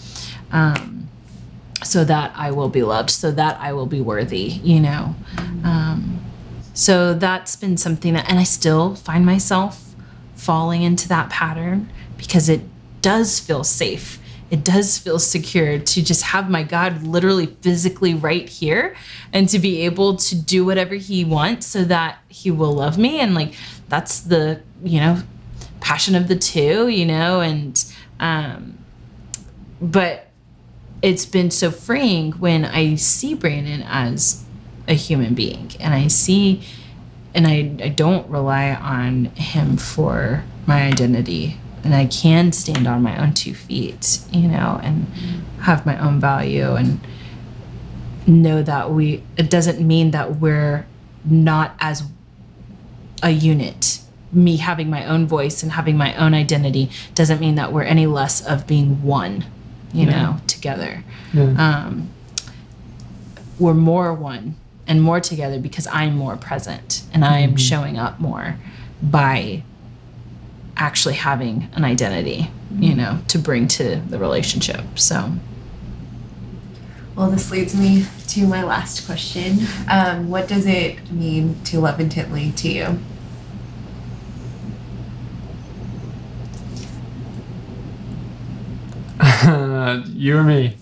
Um, 0.52 1.08
so 1.82 2.04
that 2.04 2.32
I 2.36 2.52
will 2.52 2.68
be 2.68 2.84
loved, 2.84 3.10
so 3.10 3.32
that 3.32 3.58
I 3.60 3.72
will 3.72 3.86
be 3.86 4.00
worthy, 4.00 4.60
you 4.62 4.78
know. 4.78 5.16
Um, 5.64 6.20
so 6.72 7.12
that's 7.12 7.56
been 7.56 7.76
something 7.76 8.12
that, 8.12 8.30
and 8.30 8.38
I 8.38 8.44
still 8.44 8.94
find 8.94 9.26
myself 9.26 9.96
falling 10.36 10.82
into 10.82 11.08
that 11.08 11.28
pattern 11.28 11.90
because 12.16 12.48
it 12.48 12.60
does 13.02 13.40
feel 13.40 13.64
safe. 13.64 14.19
It 14.50 14.64
does 14.64 14.98
feel 14.98 15.18
secure 15.18 15.78
to 15.78 16.02
just 16.02 16.22
have 16.22 16.50
my 16.50 16.62
God 16.62 17.02
literally 17.02 17.46
physically 17.46 18.14
right 18.14 18.48
here 18.48 18.96
and 19.32 19.48
to 19.48 19.58
be 19.58 19.82
able 19.82 20.16
to 20.16 20.34
do 20.34 20.64
whatever 20.64 20.96
He 20.96 21.24
wants 21.24 21.66
so 21.66 21.84
that 21.84 22.18
He 22.28 22.50
will 22.50 22.72
love 22.72 22.98
me. 22.98 23.20
And 23.20 23.34
like, 23.34 23.54
that's 23.88 24.20
the, 24.20 24.60
you 24.82 25.00
know, 25.00 25.22
passion 25.80 26.14
of 26.14 26.28
the 26.28 26.36
two, 26.36 26.88
you 26.88 27.06
know, 27.06 27.40
and, 27.40 27.84
um, 28.18 28.78
but 29.80 30.30
it's 31.02 31.24
been 31.24 31.50
so 31.50 31.70
freeing 31.70 32.32
when 32.32 32.64
I 32.64 32.96
see 32.96 33.34
Brandon 33.34 33.82
as 33.82 34.44
a 34.88 34.94
human 34.94 35.34
being 35.34 35.70
and 35.80 35.94
I 35.94 36.08
see 36.08 36.62
and 37.34 37.46
I, 37.46 37.84
I 37.84 37.88
don't 37.88 38.28
rely 38.28 38.74
on 38.74 39.26
him 39.36 39.76
for 39.76 40.44
my 40.66 40.82
identity 40.82 41.56
and 41.84 41.94
I 41.94 42.06
can 42.06 42.52
stand 42.52 42.86
on 42.86 43.02
my 43.02 43.20
own 43.20 43.32
two 43.34 43.54
feet, 43.54 44.20
you 44.30 44.48
know, 44.48 44.80
and 44.82 45.06
have 45.62 45.86
my 45.86 45.98
own 45.98 46.20
value 46.20 46.74
and 46.74 47.00
know 48.26 48.62
that 48.62 48.90
we 48.92 49.22
it 49.36 49.50
doesn't 49.50 49.80
mean 49.86 50.10
that 50.12 50.36
we're 50.36 50.86
not 51.24 51.74
as 51.80 52.02
a 53.22 53.30
unit. 53.30 54.00
Me 54.32 54.56
having 54.58 54.88
my 54.88 55.04
own 55.06 55.26
voice 55.26 55.62
and 55.62 55.72
having 55.72 55.96
my 55.96 56.14
own 56.16 56.34
identity 56.34 56.90
doesn't 57.14 57.40
mean 57.40 57.56
that 57.56 57.72
we're 57.72 57.82
any 57.82 58.06
less 58.06 58.40
of 58.46 58.66
being 58.66 59.02
one, 59.02 59.44
you 59.92 60.06
Yeah. 60.06 60.22
know, 60.22 60.36
together. 60.46 61.02
Yeah. 61.32 61.42
Um, 61.58 62.10
we're 63.58 63.74
more 63.74 64.14
one 64.14 64.54
and 64.86 65.02
more 65.02 65.20
together 65.20 65.58
because 65.58 65.86
I'm 65.88 66.16
more 66.16 66.36
present 66.36 67.02
and 67.12 67.24
I 67.24 67.38
am 67.40 67.56
showing 67.56 67.98
up 67.98 68.20
more 68.20 68.56
by 69.02 69.62
actually 70.80 71.14
having 71.14 71.68
an 71.74 71.84
identity, 71.84 72.50
you 72.74 72.94
know, 72.94 73.18
to 73.28 73.38
bring 73.38 73.68
to 73.68 73.96
the 74.08 74.18
relationship. 74.18 74.80
So, 74.98 75.32
Well, 77.14 77.30
this 77.30 77.50
leads 77.50 77.76
me 77.76 78.06
to 78.28 78.46
my 78.46 78.64
last 78.64 79.04
question. 79.04 79.58
Um, 79.90 80.30
what 80.30 80.48
does 80.48 80.64
it 80.64 81.12
mean 81.12 81.62
to 81.64 81.80
love 81.80 82.00
intently 82.00 82.52
to 82.52 82.68
you? 82.68 82.98
you 90.06 90.38
or 90.38 90.42
me? 90.42 90.76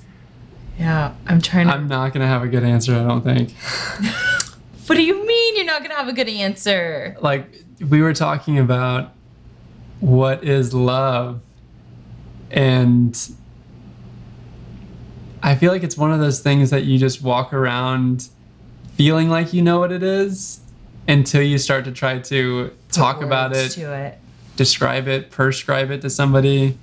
yeah, 0.78 1.12
I'm 1.26 1.40
trying 1.40 1.66
to. 1.66 1.72
I'm 1.74 1.88
not 1.88 2.12
gonna 2.12 2.28
have 2.28 2.44
a 2.44 2.48
good 2.48 2.62
answer. 2.62 2.94
I 2.94 3.02
don't 3.02 3.22
think. 3.22 3.52
what 4.86 4.94
do 4.94 5.02
you 5.02 5.26
mean 5.26 5.56
you're 5.56 5.64
not 5.64 5.80
going 5.80 5.90
to 5.90 5.96
have 5.96 6.08
a 6.08 6.12
good 6.12 6.28
answer? 6.28 7.16
Like 7.20 7.64
we 7.90 8.00
were 8.00 8.14
talking 8.14 8.58
about 8.58 9.12
what 10.00 10.44
is 10.44 10.72
love, 10.74 11.40
and 12.50 13.32
I 15.42 15.54
feel 15.54 15.72
like 15.72 15.82
it's 15.82 15.96
one 15.96 16.12
of 16.12 16.20
those 16.20 16.40
things 16.40 16.70
that 16.70 16.84
you 16.84 16.98
just 16.98 17.22
walk 17.22 17.52
around 17.52 18.28
feeling 18.94 19.28
like 19.30 19.52
you 19.52 19.62
know 19.62 19.78
what 19.78 19.92
it 19.92 20.02
is 20.02 20.60
until 21.06 21.40
you 21.42 21.56
start 21.56 21.84
to 21.84 21.92
try 21.92 22.18
to 22.18 22.72
talk 22.90 23.22
about 23.22 23.54
it 23.54 23.76
it. 23.78 24.18
describe 24.56 25.08
it, 25.08 25.30
prescribe 25.30 25.90
it 25.90 26.02
to 26.02 26.10
somebody, 26.10 26.76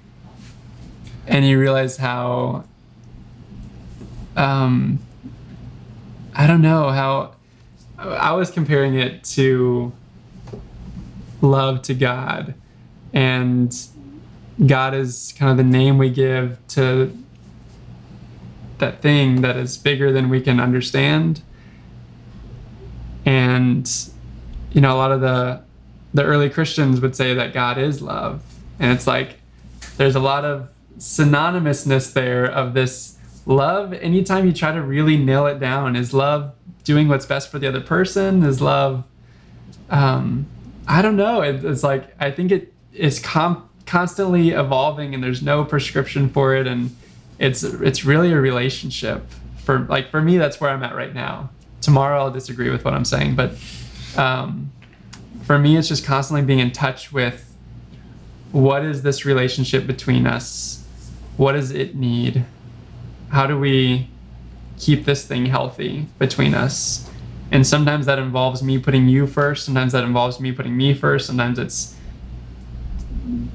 and 1.28 1.46
you 1.46 1.60
realize 1.60 1.98
how, 1.98 2.64
um, 4.36 5.00
I 6.34 6.48
don't 6.48 6.62
know 6.62 6.90
how, 6.90 7.36
I 7.98 8.32
was 8.34 8.50
comparing 8.50 8.96
it 8.96 9.24
to 9.36 9.94
love 11.42 11.82
to 11.84 11.94
God, 11.94 12.54
and 13.16 13.74
God 14.64 14.94
is 14.94 15.34
kind 15.38 15.50
of 15.50 15.58
the 15.58 15.64
name 15.64 15.98
we 15.98 16.10
give 16.10 16.60
to 16.70 17.18
that 18.78 19.02
thing 19.02 19.42
that 19.42 19.56
is 19.56 19.78
bigger 19.78 20.12
than 20.12 20.30
we 20.30 20.42
can 20.42 20.60
understand. 20.60 21.42
And, 23.26 23.90
you 24.74 24.82
know, 24.82 24.94
a 24.94 25.00
lot 25.00 25.12
of 25.12 25.22
the 25.22 25.64
the 26.14 26.24
early 26.24 26.50
Christians 26.50 27.02
would 27.02 27.16
say 27.16 27.34
that 27.34 27.54
God 27.54 27.78
is 27.78 28.02
love. 28.02 28.42
And 28.80 28.92
it's 28.92 29.08
like 29.08 29.40
there's 29.98 30.16
a 30.16 30.20
lot 30.20 30.46
of 30.46 30.70
synonymousness 30.98 32.14
there 32.14 32.46
of 32.46 32.74
this 32.74 33.18
love. 33.46 33.94
Anytime 33.94 34.46
you 34.46 34.54
try 34.54 34.72
to 34.72 34.82
really 34.82 35.18
nail 35.18 35.48
it 35.48 35.60
down, 35.60 35.96
is 35.96 36.14
love 36.14 36.54
doing 36.84 37.08
what's 37.08 37.26
best 37.26 37.50
for 37.50 37.60
the 37.60 37.68
other 37.68 37.82
person? 37.82 38.44
Is 38.44 38.62
love, 38.62 39.06
um, 39.90 40.48
I 40.88 41.02
don't 41.02 41.18
know. 41.18 41.42
It, 41.42 41.66
it's 41.66 41.84
like, 41.84 42.14
I 42.20 42.32
think 42.32 42.52
it 42.52 42.74
is 42.96 43.20
com- 43.20 43.70
constantly 43.86 44.50
evolving 44.52 45.14
and 45.14 45.24
there's 45.24 45.42
no 45.42 45.64
prescription 45.64 46.30
for 46.30 46.56
it. 46.56 46.68
And 46.68 46.96
it's, 47.40 47.64
it's 47.64 48.06
really 48.06 48.32
a 48.32 48.40
relationship 48.40 49.30
for 49.58 49.80
like, 49.80 50.10
for 50.10 50.22
me, 50.22 50.38
that's 50.38 50.60
where 50.62 50.70
I'm 50.70 50.84
at 50.84 50.96
right 50.96 51.14
now. 51.14 51.50
Tomorrow 51.82 52.20
I'll 52.20 52.32
disagree 52.32 52.70
with 52.70 52.84
what 52.84 52.94
I'm 52.94 53.06
saying, 53.06 53.36
but, 53.36 53.52
um, 54.18 54.72
for 55.44 55.60
me, 55.60 55.78
it's 55.78 55.90
just 55.90 56.04
constantly 56.04 56.44
being 56.44 56.60
in 56.60 56.72
touch 56.72 57.14
with 57.14 57.56
what 58.52 58.84
is 58.84 59.04
this 59.04 59.26
relationship 59.26 59.86
between 59.86 60.26
us? 60.26 60.84
What 61.38 61.52
does 61.52 61.72
it 61.72 61.96
need? 61.96 62.46
How 63.30 63.46
do 63.46 63.60
we 63.60 64.10
keep 64.80 65.06
this 65.06 65.26
thing 65.26 65.46
healthy 65.46 66.08
between 66.18 66.56
us? 66.56 67.10
And 67.52 67.68
sometimes 67.68 68.08
that 68.08 68.18
involves 68.18 68.64
me 68.64 68.80
putting 68.80 69.08
you 69.08 69.28
first. 69.28 69.66
Sometimes 69.66 69.92
that 69.92 70.04
involves 70.04 70.40
me 70.40 70.52
putting 70.52 70.76
me 70.76 70.94
first. 70.96 71.28
Sometimes 71.28 71.60
it's 71.60 71.95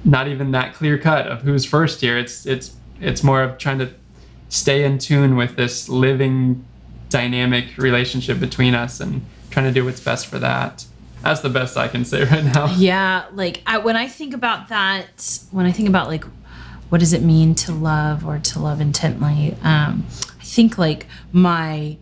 not 0.04 0.28
even 0.28 0.50
that 0.52 0.74
clear 0.74 0.98
cut 0.98 1.26
of 1.26 1.42
who's 1.42 1.64
first 1.64 2.00
here. 2.00 2.18
It's 2.18 2.46
it's 2.46 2.76
it's 3.00 3.22
more 3.22 3.42
of 3.42 3.58
trying 3.58 3.78
to 3.78 3.90
stay 4.48 4.84
in 4.84 4.98
tune 4.98 5.36
with 5.36 5.56
this 5.56 5.88
living 5.88 6.64
dynamic 7.08 7.76
relationship 7.76 8.40
between 8.40 8.74
us 8.74 9.00
and 9.00 9.24
trying 9.50 9.66
to 9.66 9.72
do 9.72 9.84
what's 9.84 10.00
best 10.00 10.26
for 10.26 10.38
that. 10.38 10.84
That's 11.22 11.40
the 11.40 11.50
best 11.50 11.76
I 11.76 11.88
can 11.88 12.04
say 12.04 12.24
right 12.24 12.44
now. 12.44 12.74
Yeah, 12.76 13.26
like 13.32 13.62
I, 13.66 13.78
when 13.78 13.96
I 13.96 14.06
think 14.06 14.34
about 14.34 14.68
that, 14.68 15.38
when 15.50 15.66
I 15.66 15.72
think 15.72 15.88
about 15.88 16.08
like 16.08 16.24
what 16.88 16.98
does 16.98 17.12
it 17.12 17.22
mean 17.22 17.54
to 17.54 17.72
love 17.72 18.26
or 18.26 18.38
to 18.38 18.58
love 18.58 18.80
intently, 18.80 19.56
um, 19.62 20.06
I 20.40 20.44
think 20.44 20.78
like 20.78 21.06
my 21.32 21.96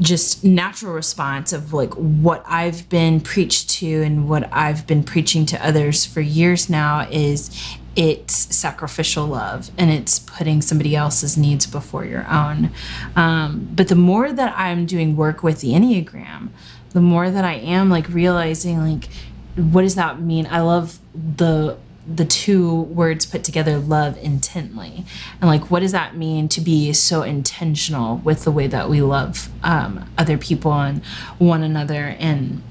just 0.00 0.44
natural 0.44 0.92
response 0.92 1.52
of 1.52 1.72
like 1.72 1.92
what 1.94 2.44
I've 2.46 2.88
been 2.88 3.20
preached 3.20 3.70
to 3.70 4.02
and 4.02 4.28
what 4.28 4.48
I've 4.52 4.86
been 4.86 5.02
preaching 5.02 5.46
to 5.46 5.66
others 5.66 6.04
for 6.04 6.20
years 6.20 6.68
now 6.68 7.08
is 7.10 7.50
it's 7.94 8.54
sacrificial 8.54 9.26
love 9.26 9.70
and 9.78 9.90
it's 9.90 10.18
putting 10.18 10.60
somebody 10.60 10.94
else's 10.94 11.38
needs 11.38 11.66
before 11.66 12.04
your 12.04 12.26
own. 12.30 12.70
Um, 13.16 13.68
but 13.74 13.88
the 13.88 13.94
more 13.94 14.32
that 14.32 14.54
I'm 14.56 14.84
doing 14.84 15.16
work 15.16 15.42
with 15.42 15.62
the 15.62 15.72
Enneagram, 15.72 16.50
the 16.90 17.00
more 17.00 17.30
that 17.30 17.44
I 17.44 17.54
am 17.54 17.88
like 17.88 18.08
realizing 18.08 18.78
like 18.78 19.08
what 19.56 19.82
does 19.82 19.94
that 19.94 20.20
mean? 20.20 20.46
I 20.50 20.60
love 20.60 20.98
the 21.14 21.78
the 22.08 22.24
two 22.24 22.82
words 22.82 23.26
put 23.26 23.42
together 23.42 23.78
love 23.78 24.16
intently. 24.18 25.04
And 25.40 25.48
like 25.48 25.70
what 25.70 25.80
does 25.80 25.92
that 25.92 26.16
mean 26.16 26.48
to 26.48 26.60
be 26.60 26.92
so 26.92 27.22
intentional 27.22 28.18
with 28.18 28.44
the 28.44 28.50
way 28.50 28.66
that 28.68 28.88
we 28.88 29.02
love 29.02 29.48
um, 29.62 30.08
other 30.16 30.38
people 30.38 30.72
and 30.72 31.04
one 31.38 31.62
another? 31.62 32.16
And 32.18 32.62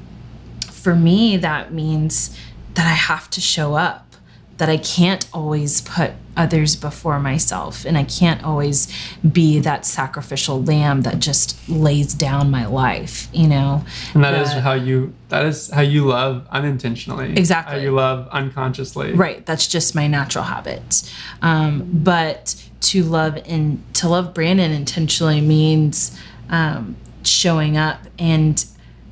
for 0.86 0.96
me 0.96 1.36
that 1.36 1.74
means 1.74 2.38
that 2.76 2.86
i 2.86 2.94
have 2.94 3.28
to 3.28 3.42
show 3.42 3.74
up 3.74 4.16
that 4.58 4.70
i 4.70 4.78
can't 4.78 5.28
always 5.34 5.82
put 5.82 6.12
others 6.38 6.76
before 6.76 7.20
myself 7.20 7.86
and 7.86 7.98
i 7.98 8.04
can't 8.04 8.44
always 8.44 8.92
be 9.32 9.60
that 9.60 9.86
sacrificial 9.86 10.64
lamb 10.64 11.02
that 11.02 11.20
just 11.20 11.58
lays 11.70 12.14
down 12.14 12.52
my 12.52 12.66
life 12.66 13.28
you 13.34 13.48
know 13.48 13.84
And 14.14 14.24
that 14.24 14.34
is 14.34 14.52
how 14.52 14.74
you 14.74 15.14
that 15.30 15.46
is 15.46 15.70
how 15.70 15.82
you 15.82 16.06
love 16.06 16.48
unintentionally. 16.52 17.32
Exactly. 17.32 17.76
How 17.76 17.82
you 17.82 17.92
love 17.92 18.28
unconsciously. 18.30 19.14
Right. 19.14 19.46
That's 19.46 19.68
just 19.68 19.96
my 19.96 20.08
natural 20.08 20.44
habits. 20.44 21.12
Um, 21.42 21.90
but 21.92 22.56
to 22.82 23.04
love 23.04 23.38
and 23.46 23.84
to 23.96 24.08
love 24.08 24.34
Brandon 24.34 24.72
intentionally 24.72 25.42
means 25.42 26.18
um, 26.50 26.96
showing 27.24 27.76
up 27.76 28.00
and 28.20 28.64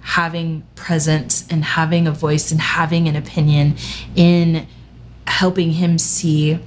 having 0.01 0.63
presence 0.75 1.47
and 1.49 1.63
having 1.63 2.07
a 2.07 2.11
voice 2.11 2.51
and 2.51 2.61
having 2.61 3.07
an 3.07 3.15
opinion 3.15 3.75
in 4.15 4.67
helping 5.25 5.71
him 5.71 5.97
see 5.97 6.59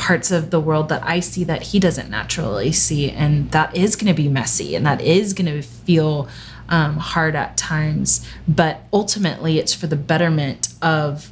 parts 0.00 0.30
of 0.30 0.50
the 0.50 0.58
world 0.58 0.88
that 0.88 1.02
I 1.04 1.20
see 1.20 1.44
that 1.44 1.62
he 1.62 1.78
doesn't 1.78 2.08
naturally 2.08 2.72
see. 2.72 3.10
And 3.10 3.50
that 3.52 3.76
is 3.76 3.96
going 3.96 4.12
to 4.12 4.20
be 4.20 4.28
messy 4.28 4.74
and 4.74 4.86
that 4.86 5.02
is 5.02 5.34
going 5.34 5.46
to 5.46 5.60
feel 5.60 6.26
um, 6.70 6.96
hard 6.96 7.36
at 7.36 7.58
times. 7.58 8.26
But 8.48 8.80
ultimately, 8.94 9.58
it's 9.58 9.74
for 9.74 9.86
the 9.86 9.96
betterment 9.96 10.68
of 10.80 11.30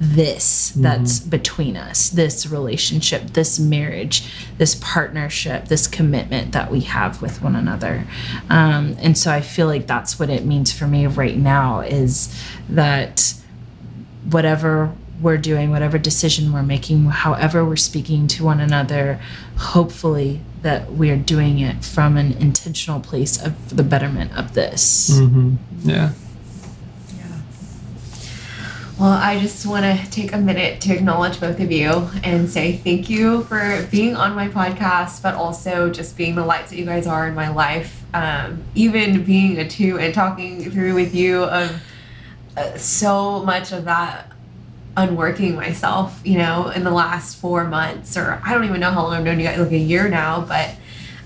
this 0.00 0.72
that's 0.76 1.18
between 1.20 1.76
us, 1.76 2.10
this 2.10 2.46
relationship, 2.46 3.22
this 3.30 3.58
marriage, 3.58 4.24
this 4.56 4.76
partnership, 4.76 5.66
this 5.66 5.86
commitment 5.86 6.52
that 6.52 6.70
we 6.70 6.80
have 6.80 7.22
with 7.22 7.40
one 7.40 7.54
another. 7.54 8.04
Um, 8.50 8.96
and 9.00 9.16
so 9.16 9.32
I 9.32 9.40
feel 9.40 9.66
like 9.66 9.86
that's 9.86 10.18
what 10.18 10.28
it 10.28 10.44
means 10.44 10.72
for 10.72 10.86
me 10.86 11.06
right 11.06 11.36
now 11.36 11.80
is 11.80 12.34
that 12.68 13.34
whatever 14.30 14.92
we're 15.20 15.38
doing, 15.38 15.70
whatever 15.70 15.98
decision 15.98 16.52
we're 16.52 16.62
making, 16.62 17.04
however 17.06 17.64
we're 17.64 17.76
speaking 17.76 18.26
to 18.28 18.44
one 18.44 18.60
another, 18.60 19.20
hopefully 19.56 20.40
that 20.62 20.92
we 20.92 21.10
are 21.10 21.16
doing 21.16 21.58
it 21.60 21.84
from 21.84 22.16
an 22.16 22.32
intentional 22.32 23.00
place 23.00 23.40
of 23.42 23.76
the 23.76 23.82
betterment 23.82 24.36
of 24.36 24.54
this. 24.54 25.18
hmm 25.18 25.54
Yeah. 25.82 26.12
Well, 28.98 29.12
I 29.12 29.38
just 29.38 29.64
want 29.64 29.84
to 29.84 30.10
take 30.10 30.32
a 30.32 30.38
minute 30.38 30.80
to 30.80 30.92
acknowledge 30.92 31.38
both 31.38 31.60
of 31.60 31.70
you 31.70 32.08
and 32.24 32.50
say 32.50 32.76
thank 32.78 33.08
you 33.08 33.44
for 33.44 33.86
being 33.92 34.16
on 34.16 34.34
my 34.34 34.48
podcast, 34.48 35.22
but 35.22 35.36
also 35.36 35.88
just 35.88 36.16
being 36.16 36.34
the 36.34 36.44
lights 36.44 36.70
that 36.70 36.78
you 36.80 36.84
guys 36.84 37.06
are 37.06 37.28
in 37.28 37.34
my 37.36 37.48
life. 37.48 38.02
Um, 38.12 38.64
even 38.74 39.22
being 39.22 39.56
a 39.58 39.68
two 39.68 40.00
and 40.00 40.12
talking 40.12 40.68
through 40.72 40.94
with 40.96 41.14
you 41.14 41.44
of 41.44 41.80
uh, 42.56 42.76
so 42.76 43.44
much 43.44 43.70
of 43.70 43.84
that 43.84 44.27
unworking 44.98 45.54
myself, 45.54 46.20
you 46.24 46.36
know, 46.38 46.68
in 46.70 46.82
the 46.82 46.90
last 46.90 47.36
four 47.36 47.64
months, 47.64 48.16
or 48.16 48.40
I 48.44 48.52
don't 48.52 48.64
even 48.64 48.80
know 48.80 48.90
how 48.90 49.04
long 49.04 49.14
I've 49.14 49.24
known 49.24 49.38
you 49.38 49.46
guys, 49.46 49.58
like 49.58 49.72
a 49.72 49.78
year 49.78 50.08
now, 50.08 50.40
but. 50.42 50.74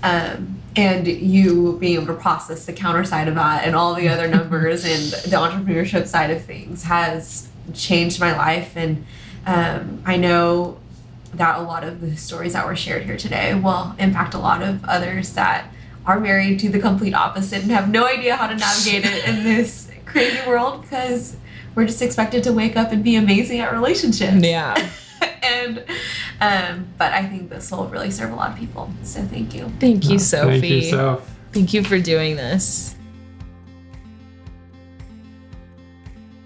Um, 0.03 0.59
and 0.75 1.07
you 1.07 1.77
being 1.79 2.01
able 2.01 2.07
to 2.07 2.19
process 2.19 2.65
the 2.65 2.73
counter 2.73 3.03
side 3.03 3.27
of 3.27 3.35
that 3.35 3.63
and 3.63 3.75
all 3.75 3.93
the 3.93 4.09
other 4.09 4.27
numbers 4.37 4.83
and 4.83 5.31
the 5.31 5.37
entrepreneurship 5.37 6.07
side 6.07 6.31
of 6.31 6.43
things 6.43 6.83
has 6.83 7.47
changed 7.75 8.19
my 8.19 8.35
life 8.35 8.75
and 8.75 9.05
um, 9.45 10.01
i 10.03 10.17
know 10.17 10.77
that 11.33 11.59
a 11.59 11.61
lot 11.61 11.83
of 11.83 12.01
the 12.01 12.15
stories 12.17 12.53
that 12.53 12.65
were 12.65 12.75
shared 12.75 13.03
here 13.03 13.17
today 13.17 13.53
will 13.53 13.95
impact 13.99 14.33
a 14.33 14.39
lot 14.39 14.61
of 14.61 14.83
others 14.85 15.33
that 15.33 15.71
are 16.05 16.19
married 16.19 16.59
to 16.59 16.69
the 16.69 16.79
complete 16.79 17.13
opposite 17.13 17.61
and 17.61 17.71
have 17.71 17.89
no 17.89 18.05
idea 18.05 18.35
how 18.35 18.47
to 18.47 18.55
navigate 18.55 19.05
it 19.05 19.27
in 19.27 19.43
this 19.43 19.89
crazy 20.05 20.37
world 20.47 20.81
because 20.81 21.37
we're 21.75 21.85
just 21.85 22.01
expected 22.01 22.43
to 22.43 22.51
wake 22.53 22.75
up 22.77 22.91
and 22.91 23.03
be 23.03 23.15
amazing 23.15 23.59
at 23.59 23.71
relationships 23.73 24.33
Yeah. 24.35 24.75
and 25.43 25.83
um, 26.41 26.87
but 26.97 27.11
i 27.13 27.25
think 27.25 27.49
this 27.49 27.71
will 27.71 27.87
really 27.87 28.11
serve 28.11 28.31
a 28.31 28.35
lot 28.35 28.51
of 28.51 28.57
people 28.57 28.89
so 29.03 29.21
thank 29.23 29.53
you 29.55 29.71
Thank 29.79 30.09
you, 30.09 30.19
Sophie. 30.19 30.59
Thank 30.59 30.73
you, 30.73 30.81
Soph. 30.91 31.29
Thank 31.51 31.73
you 31.73 31.83
for 31.83 31.99
doing 31.99 32.35
this. 32.35 32.95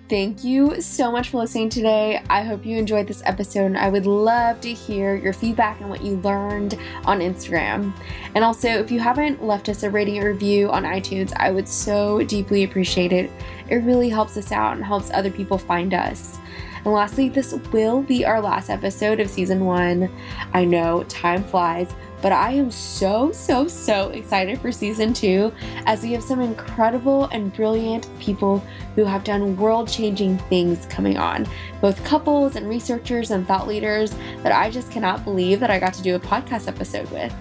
Thank 0.09 0.45
you 0.45 0.79
so 0.79 1.11
much 1.11 1.27
for 1.27 1.39
listening 1.39 1.67
today. 1.67 2.23
I 2.29 2.41
hope 2.41 2.65
you 2.65 2.77
enjoyed 2.77 3.07
this 3.07 3.21
episode 3.25 3.65
and 3.65 3.77
I 3.77 3.89
would 3.89 4.05
love 4.05 4.61
to 4.61 4.73
hear 4.73 5.15
your 5.15 5.33
feedback 5.33 5.81
and 5.81 5.89
what 5.89 6.01
you 6.01 6.15
learned 6.21 6.79
on 7.03 7.19
Instagram. 7.19 7.93
And 8.33 8.41
also, 8.41 8.69
if 8.69 8.89
you 8.89 9.01
haven't 9.01 9.43
left 9.43 9.67
us 9.67 9.83
a 9.83 9.89
rating 9.89 10.23
or 10.23 10.31
review 10.31 10.69
on 10.69 10.83
iTunes, 10.83 11.33
I 11.35 11.51
would 11.51 11.67
so 11.67 12.23
deeply 12.23 12.63
appreciate 12.63 13.11
it. 13.11 13.29
It 13.69 13.83
really 13.83 14.07
helps 14.07 14.37
us 14.37 14.53
out 14.53 14.77
and 14.77 14.85
helps 14.85 15.11
other 15.11 15.29
people 15.29 15.57
find 15.57 15.93
us. 15.93 16.39
And 16.83 16.93
lastly, 16.93 17.29
this 17.29 17.53
will 17.71 18.01
be 18.01 18.25
our 18.25 18.41
last 18.41 18.69
episode 18.69 19.19
of 19.19 19.29
season 19.29 19.65
one. 19.65 20.09
I 20.53 20.65
know 20.65 21.03
time 21.03 21.43
flies, 21.43 21.93
but 22.21 22.31
I 22.31 22.51
am 22.51 22.71
so, 22.71 23.31
so, 23.31 23.67
so 23.67 24.09
excited 24.09 24.59
for 24.59 24.71
season 24.71 25.13
two 25.13 25.51
as 25.85 26.01
we 26.01 26.11
have 26.13 26.23
some 26.23 26.41
incredible 26.41 27.25
and 27.25 27.53
brilliant 27.53 28.07
people 28.19 28.59
who 28.95 29.03
have 29.03 29.23
done 29.23 29.55
world 29.57 29.87
changing 29.87 30.37
things 30.37 30.85
coming 30.87 31.17
on. 31.17 31.47
Both 31.81 32.03
couples 32.03 32.55
and 32.55 32.67
researchers 32.67 33.31
and 33.31 33.47
thought 33.47 33.67
leaders 33.67 34.15
that 34.43 34.51
I 34.51 34.71
just 34.71 34.91
cannot 34.91 35.23
believe 35.23 35.59
that 35.59 35.69
I 35.69 35.79
got 35.79 35.93
to 35.95 36.01
do 36.01 36.15
a 36.15 36.19
podcast 36.19 36.67
episode 36.67 37.09
with. 37.11 37.33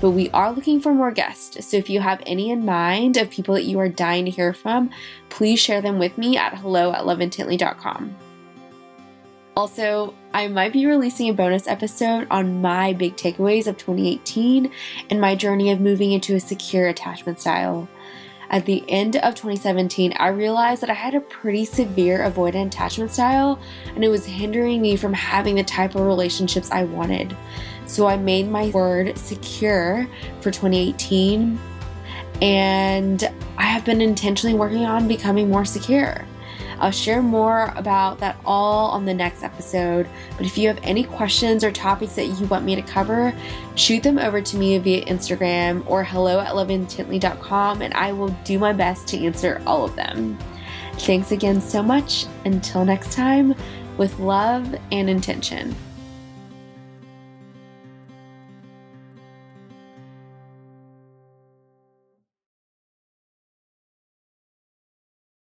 But 0.00 0.10
we 0.12 0.30
are 0.30 0.52
looking 0.52 0.80
for 0.80 0.94
more 0.94 1.10
guests, 1.10 1.66
so 1.66 1.76
if 1.76 1.90
you 1.90 2.00
have 2.00 2.22
any 2.24 2.50
in 2.50 2.64
mind 2.64 3.18
of 3.18 3.28
people 3.28 3.54
that 3.54 3.64
you 3.64 3.78
are 3.80 3.88
dying 3.88 4.24
to 4.24 4.30
hear 4.30 4.54
from, 4.54 4.90
please 5.28 5.60
share 5.60 5.82
them 5.82 5.98
with 5.98 6.16
me 6.16 6.38
at 6.38 6.56
hello 6.56 6.92
at 6.92 7.04
loveintently.com. 7.04 8.16
Also, 9.56 10.14
I 10.32 10.48
might 10.48 10.72
be 10.72 10.86
releasing 10.86 11.28
a 11.28 11.34
bonus 11.34 11.66
episode 11.66 12.26
on 12.30 12.60
my 12.60 12.92
big 12.92 13.16
takeaways 13.16 13.66
of 13.66 13.76
2018 13.76 14.70
and 15.10 15.20
my 15.20 15.34
journey 15.34 15.70
of 15.70 15.80
moving 15.80 16.12
into 16.12 16.36
a 16.36 16.40
secure 16.40 16.86
attachment 16.88 17.40
style. 17.40 17.88
At 18.50 18.64
the 18.66 18.84
end 18.88 19.16
of 19.16 19.34
2017, 19.34 20.14
I 20.18 20.28
realized 20.28 20.82
that 20.82 20.90
I 20.90 20.94
had 20.94 21.14
a 21.14 21.20
pretty 21.20 21.64
severe 21.64 22.18
avoidant 22.18 22.66
attachment 22.66 23.12
style 23.12 23.60
and 23.94 24.04
it 24.04 24.08
was 24.08 24.24
hindering 24.24 24.80
me 24.80 24.96
from 24.96 25.12
having 25.12 25.56
the 25.56 25.64
type 25.64 25.94
of 25.94 26.02
relationships 26.02 26.70
I 26.70 26.84
wanted. 26.84 27.36
So 27.86 28.06
I 28.06 28.16
made 28.16 28.48
my 28.48 28.70
word 28.70 29.16
secure 29.18 30.08
for 30.40 30.50
2018 30.50 31.58
and 32.42 33.30
I 33.56 33.64
have 33.64 33.84
been 33.84 34.00
intentionally 34.00 34.56
working 34.56 34.84
on 34.84 35.06
becoming 35.06 35.50
more 35.50 35.64
secure. 35.64 36.24
I'll 36.80 36.90
share 36.90 37.22
more 37.22 37.72
about 37.76 38.18
that 38.20 38.36
all 38.44 38.90
on 38.90 39.04
the 39.04 39.14
next 39.14 39.42
episode. 39.42 40.08
But 40.36 40.46
if 40.46 40.56
you 40.56 40.66
have 40.68 40.80
any 40.82 41.04
questions 41.04 41.62
or 41.62 41.70
topics 41.70 42.14
that 42.14 42.26
you 42.26 42.46
want 42.46 42.64
me 42.64 42.74
to 42.74 42.82
cover, 42.82 43.34
shoot 43.74 44.02
them 44.02 44.18
over 44.18 44.40
to 44.40 44.56
me 44.56 44.78
via 44.78 45.04
Instagram 45.04 45.84
or 45.86 46.02
hello 46.02 46.40
at 46.40 46.54
loveintently.com 46.54 47.82
and 47.82 47.94
I 47.94 48.12
will 48.12 48.30
do 48.44 48.58
my 48.58 48.72
best 48.72 49.06
to 49.08 49.18
answer 49.18 49.62
all 49.66 49.84
of 49.84 49.94
them. 49.94 50.38
Thanks 50.94 51.32
again 51.32 51.60
so 51.60 51.82
much. 51.82 52.26
Until 52.44 52.84
next 52.84 53.12
time, 53.12 53.54
with 53.96 54.18
love 54.18 54.74
and 54.90 55.10
intention. 55.10 55.74